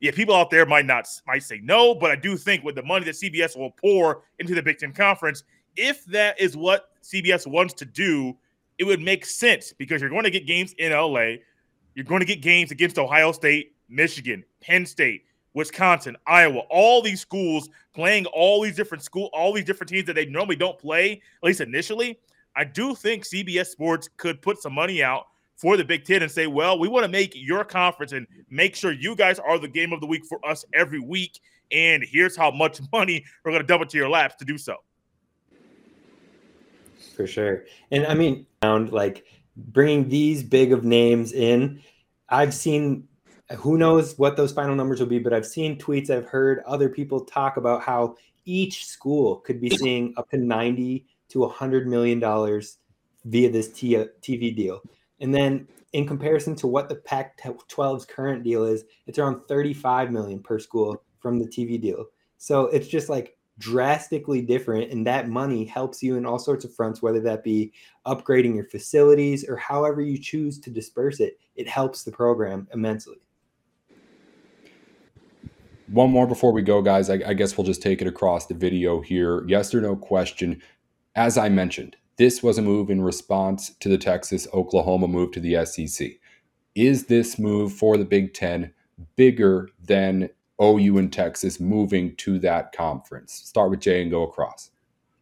Yeah, 0.00 0.12
people 0.12 0.34
out 0.34 0.50
there 0.50 0.64
might 0.64 0.86
not 0.86 1.08
might 1.26 1.42
say 1.42 1.60
no, 1.62 1.94
but 1.94 2.10
I 2.10 2.16
do 2.16 2.36
think 2.36 2.64
with 2.64 2.76
the 2.76 2.82
money 2.82 3.04
that 3.04 3.14
CBS 3.14 3.56
will 3.56 3.72
pour 3.72 4.22
into 4.38 4.54
the 4.54 4.62
Big 4.62 4.78
Ten 4.78 4.92
Conference, 4.92 5.42
if 5.76 6.04
that 6.06 6.40
is 6.40 6.56
what 6.56 6.90
CBS 7.02 7.46
wants 7.46 7.74
to 7.74 7.84
do, 7.84 8.36
it 8.78 8.84
would 8.84 9.00
make 9.00 9.26
sense 9.26 9.72
because 9.72 10.00
you're 10.00 10.10
going 10.10 10.24
to 10.24 10.30
get 10.30 10.46
games 10.46 10.72
in 10.78 10.92
LA, 10.92 11.36
you're 11.94 12.04
going 12.04 12.20
to 12.20 12.26
get 12.26 12.40
games 12.40 12.70
against 12.70 12.98
Ohio 12.98 13.32
State, 13.32 13.74
Michigan, 13.88 14.44
Penn 14.60 14.86
State, 14.86 15.24
Wisconsin, 15.54 16.16
Iowa, 16.26 16.60
all 16.70 17.02
these 17.02 17.20
schools 17.20 17.68
playing 17.94 18.26
all 18.26 18.62
these 18.62 18.76
different 18.76 19.02
school, 19.02 19.30
all 19.32 19.52
these 19.52 19.64
different 19.64 19.90
teams 19.90 20.06
that 20.06 20.14
they 20.14 20.26
normally 20.26 20.56
don't 20.56 20.78
play, 20.78 21.12
at 21.12 21.46
least 21.46 21.60
initially. 21.60 22.18
I 22.54 22.64
do 22.64 22.94
think 22.94 23.24
CBS 23.24 23.66
Sports 23.66 24.08
could 24.16 24.40
put 24.40 24.62
some 24.62 24.74
money 24.74 25.02
out 25.02 25.26
for 25.56 25.76
the 25.76 25.84
Big 25.84 26.04
Ten 26.04 26.22
and 26.22 26.30
say, 26.30 26.46
well, 26.46 26.78
we 26.78 26.86
want 26.88 27.04
to 27.04 27.10
make 27.10 27.32
your 27.34 27.64
conference 27.64 28.12
and 28.12 28.26
make 28.48 28.76
sure 28.76 28.92
you 28.92 29.16
guys 29.16 29.40
are 29.40 29.58
the 29.58 29.68
game 29.68 29.92
of 29.92 30.00
the 30.00 30.06
week 30.06 30.24
for 30.24 30.38
us 30.46 30.64
every 30.72 31.00
week. 31.00 31.40
And 31.72 32.04
here's 32.06 32.36
how 32.36 32.50
much 32.52 32.80
money 32.92 33.24
we're 33.44 33.50
going 33.50 33.62
to 33.62 33.66
dump 33.66 33.82
into 33.82 33.98
your 33.98 34.08
laps 34.08 34.36
to 34.36 34.44
do 34.44 34.56
so. 34.56 34.76
For 37.18 37.26
sure. 37.26 37.64
And 37.90 38.06
I 38.06 38.14
mean, 38.14 38.46
like 38.62 39.24
bringing 39.56 40.08
these 40.08 40.44
big 40.44 40.72
of 40.72 40.84
names 40.84 41.32
in, 41.32 41.82
I've 42.28 42.54
seen 42.54 43.08
who 43.56 43.76
knows 43.76 44.16
what 44.20 44.36
those 44.36 44.52
final 44.52 44.76
numbers 44.76 45.00
will 45.00 45.08
be, 45.08 45.18
but 45.18 45.32
I've 45.32 45.44
seen 45.44 45.80
tweets, 45.80 46.10
I've 46.10 46.26
heard 46.26 46.62
other 46.64 46.88
people 46.88 47.24
talk 47.24 47.56
about 47.56 47.82
how 47.82 48.14
each 48.44 48.86
school 48.86 49.38
could 49.38 49.60
be 49.60 49.68
seeing 49.68 50.14
up 50.16 50.30
to 50.30 50.36
90 50.36 51.06
to 51.30 51.40
100 51.40 51.88
million 51.88 52.20
dollars 52.20 52.78
via 53.24 53.50
this 53.50 53.68
TV 53.68 54.00
uh, 54.00 54.54
deal. 54.54 54.80
And 55.18 55.34
then 55.34 55.66
in 55.94 56.06
comparison 56.06 56.54
to 56.54 56.68
what 56.68 56.88
the 56.88 56.94
Pac 56.94 57.36
12's 57.42 58.04
current 58.04 58.44
deal 58.44 58.62
is, 58.62 58.84
it's 59.08 59.18
around 59.18 59.40
35 59.48 60.12
million 60.12 60.38
per 60.38 60.60
school 60.60 61.02
from 61.18 61.40
the 61.40 61.46
TV 61.46 61.80
deal. 61.80 62.04
So 62.36 62.66
it's 62.66 62.86
just 62.86 63.08
like 63.08 63.37
drastically 63.58 64.40
different 64.40 64.90
and 64.90 65.06
that 65.06 65.28
money 65.28 65.64
helps 65.64 66.02
you 66.02 66.16
in 66.16 66.24
all 66.24 66.38
sorts 66.38 66.64
of 66.64 66.72
fronts 66.74 67.02
whether 67.02 67.20
that 67.20 67.42
be 67.42 67.72
upgrading 68.06 68.54
your 68.54 68.64
facilities 68.64 69.44
or 69.48 69.56
however 69.56 70.00
you 70.00 70.16
choose 70.16 70.60
to 70.60 70.70
disperse 70.70 71.18
it 71.18 71.38
it 71.56 71.68
helps 71.68 72.04
the 72.04 72.12
program 72.12 72.68
immensely 72.72 73.16
one 75.90 76.10
more 76.10 76.26
before 76.26 76.52
we 76.52 76.60
go, 76.60 76.82
guys. 76.82 77.08
I, 77.08 77.14
I, 77.26 77.34
guess 77.34 77.56
we'll 77.56 77.66
just 77.66 77.82
take 77.82 78.02
it 78.02 78.06
across 78.06 78.46
the 78.46 78.54
video 78.54 79.00
here. 79.00 79.46
Yes 79.48 79.74
or 79.74 79.80
no 79.80 79.96
question. 79.96 80.60
As 81.16 81.38
I 81.38 81.48
mentioned, 81.48 81.96
this 82.16 82.42
was 82.42 82.58
a 82.58 82.62
move 82.62 82.90
in 82.90 83.00
response 83.00 83.70
to 83.80 83.88
the 83.88 83.96
Texas 83.96 84.46
Oklahoma 84.52 85.08
move 85.08 85.32
to 85.32 85.40
the 85.40 85.64
SEC. 85.64 86.10
Is 86.74 87.06
this 87.06 87.38
move 87.38 87.72
for 87.72 87.96
the 87.96 88.04
Big 88.04 88.34
Ten 88.34 88.72
bigger 89.16 89.70
than 89.82 90.28
OU 90.60 90.98
and 90.98 91.12
Texas 91.12 91.60
moving 91.60 92.16
to 92.16 92.38
that 92.40 92.72
conference? 92.72 93.32
Start 93.32 93.70
with 93.70 93.80
Jay 93.80 94.02
and 94.02 94.10
go 94.10 94.22
across. 94.24 94.70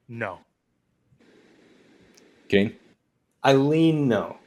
No. 0.09 0.39
Kane? 2.49 2.77
I 3.43 3.55
lean 3.55 4.09
no. 4.09 4.39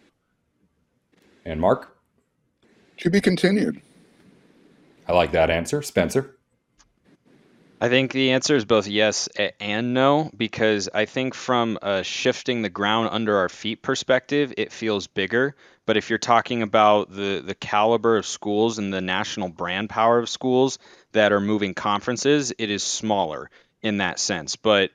And 1.45 1.60
Mark? 1.60 1.97
To 2.97 3.10
be 3.10 3.21
continued. 3.21 3.82
I 5.08 5.13
like 5.13 5.32
that 5.32 5.49
answer. 5.49 5.82
Spencer? 5.82 6.38
I 7.82 7.88
think 7.88 8.12
the 8.12 8.32
answer 8.32 8.58
is 8.58 8.65
both 8.65 8.88
yes 8.88 9.30
and 9.60 9.94
no 9.94 10.30
because 10.36 10.89
I 10.94 11.06
think 11.06 11.34
from 11.34 11.80
a 11.82 12.04
shifting 12.04 12.62
the 12.62 12.70
ground 12.70 13.10
under 13.12 13.38
our 13.38 13.48
feet 13.48 13.82
perspective, 13.82 14.54
it 14.58 14.74
feels 14.74 15.08
bigger. 15.08 15.56
But 15.86 15.96
if 15.96 16.10
you're 16.10 16.20
talking 16.20 16.62
about 16.62 17.10
the 17.10 17.42
the 17.46 17.56
caliber 17.56 18.18
of 18.18 18.26
schools 18.26 18.80
and 18.80 18.94
the 18.94 19.02
national 19.02 19.50
brand 19.50 19.89
power 19.89 20.20
of 20.20 20.30
schools 20.30 20.78
that 21.13 21.32
are 21.32 21.39
moving 21.39 21.74
conferences, 21.74 22.54
it 22.58 22.70
is 22.70 22.84
smaller 22.84 23.50
in 23.82 23.98
that 23.98 24.20
sense. 24.20 24.58
But 24.58 24.92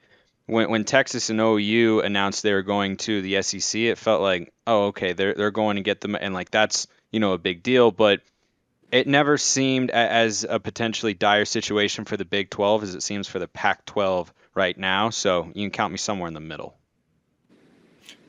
when, 0.47 0.68
when 0.70 0.85
Texas 0.85 1.31
and 1.31 1.40
OU 1.40 2.01
announced 2.01 2.42
they 2.42 2.53
were 2.53 2.62
going 2.62 2.99
to 2.99 3.23
the 3.23 3.40
SEC, 3.42 3.81
it 3.81 3.99
felt 3.99 4.20
like, 4.20 4.53
oh, 4.66 4.87
okay, 4.88 5.14
they're 5.14 5.35
they're 5.35 5.51
going 5.51 5.77
to 5.77 5.83
get 5.83 6.03
them, 6.03 6.14
and 6.14 6.35
like 6.35 6.51
that's 6.51 6.87
you 7.11 7.20
know 7.20 7.33
a 7.33 7.38
big 7.38 7.62
deal. 7.62 7.90
But 7.90 8.20
it 8.94 9.09
never 9.09 9.37
seemed 9.37 9.90
as 9.90 10.46
a 10.48 10.61
potentially 10.61 11.14
dire 11.14 11.44
situation 11.44 12.04
for 12.04 12.16
the 12.16 12.24
Big 12.24 12.48
12 12.48 12.85
as 12.85 12.94
it 12.94 13.02
seems 13.02 13.26
for 13.26 13.40
the 13.40 13.48
Pac 13.48 13.85
12 13.87 14.33
right 14.54 14.78
now. 14.78 15.11
So 15.11 15.50
you 15.52 15.64
can 15.64 15.72
count 15.72 15.92
me 15.92 15.98
somewhere 15.98 16.28
in 16.28 16.35
the 16.35 16.38
middle. 16.38 16.76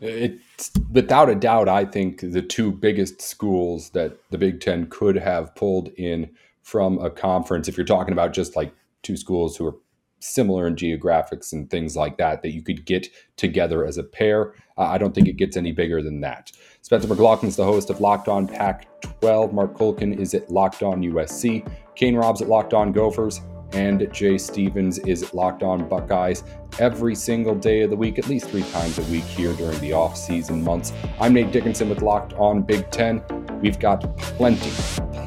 It's 0.01 0.71
without 0.91 1.29
a 1.29 1.35
doubt, 1.35 1.69
I 1.69 1.85
think 1.85 2.19
the 2.19 2.41
two 2.41 2.71
biggest 2.71 3.21
schools 3.21 3.91
that 3.91 4.17
the 4.31 4.39
Big 4.39 4.59
Ten 4.59 4.87
could 4.87 5.17
have 5.17 5.53
pulled 5.53 5.89
in 5.97 6.31
from 6.63 6.97
a 6.97 7.11
conference, 7.11 7.67
if 7.67 7.77
you're 7.77 7.85
talking 7.85 8.11
about 8.11 8.33
just 8.33 8.55
like 8.55 8.73
two 9.03 9.17
schools 9.17 9.55
who 9.55 9.67
are 9.67 9.75
similar 10.19 10.67
in 10.67 10.75
geographics 10.75 11.53
and 11.53 11.69
things 11.69 11.95
like 11.95 12.17
that 12.17 12.41
that 12.41 12.53
you 12.53 12.61
could 12.61 12.85
get 12.85 13.07
together 13.37 13.85
as 13.85 13.97
a 13.97 14.03
pair. 14.03 14.53
Uh, 14.77 14.83
I 14.83 14.97
don't 14.97 15.13
think 15.13 15.27
it 15.27 15.37
gets 15.37 15.57
any 15.57 15.71
bigger 15.71 16.01
than 16.01 16.21
that. 16.21 16.51
Spencer 16.81 17.07
McLaughlin 17.07 17.49
is 17.49 17.55
the 17.55 17.65
host 17.65 17.89
of 17.89 18.01
Locked 18.01 18.27
On 18.27 18.47
Pac 18.47 18.87
12. 19.19 19.53
Mark 19.53 19.73
Kulkin 19.73 20.17
is 20.17 20.33
at 20.33 20.49
Locked 20.49 20.83
On 20.83 21.01
USC. 21.01 21.67
Kane 21.95 22.15
Rob's 22.15 22.41
at 22.41 22.49
Locked 22.49 22.73
On 22.73 22.91
Gophers. 22.91 23.41
And 23.75 24.07
Jay 24.13 24.37
Stevens 24.37 24.99
is 24.99 25.33
Locked 25.33 25.61
On 25.61 25.87
Buckeyes 25.87 26.43
every 26.79 27.13
single 27.13 27.53
day 27.53 27.81
of 27.81 27.89
the 27.89 27.95
week, 27.97 28.17
at 28.17 28.27
least 28.27 28.47
three 28.49 28.63
times 28.71 28.97
a 28.97 29.03
week 29.03 29.25
here 29.25 29.51
during 29.53 29.77
the 29.79 29.91
off-season 29.91 30.63
months. 30.63 30.93
I'm 31.19 31.33
Nate 31.33 31.51
Dickinson 31.51 31.89
with 31.89 32.01
Locked 32.01 32.33
On 32.33 32.61
Big 32.61 32.89
Ten. 32.89 33.21
We've 33.61 33.77
got 33.77 34.17
plenty, 34.17 34.71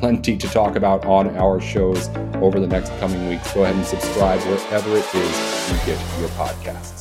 plenty 0.00 0.36
to 0.38 0.48
talk 0.48 0.76
about 0.76 1.04
on 1.04 1.36
our 1.36 1.60
shows 1.60 2.08
over 2.36 2.58
the 2.58 2.66
next 2.66 2.90
coming 3.00 3.28
weeks. 3.28 3.52
Go 3.52 3.64
ahead 3.64 3.76
and 3.76 3.84
subscribe 3.84 4.40
wherever 4.40 4.96
it 4.96 5.14
is 5.14 5.70
you 5.70 5.76
get 5.84 6.18
your 6.18 6.30
podcasts. 6.30 6.97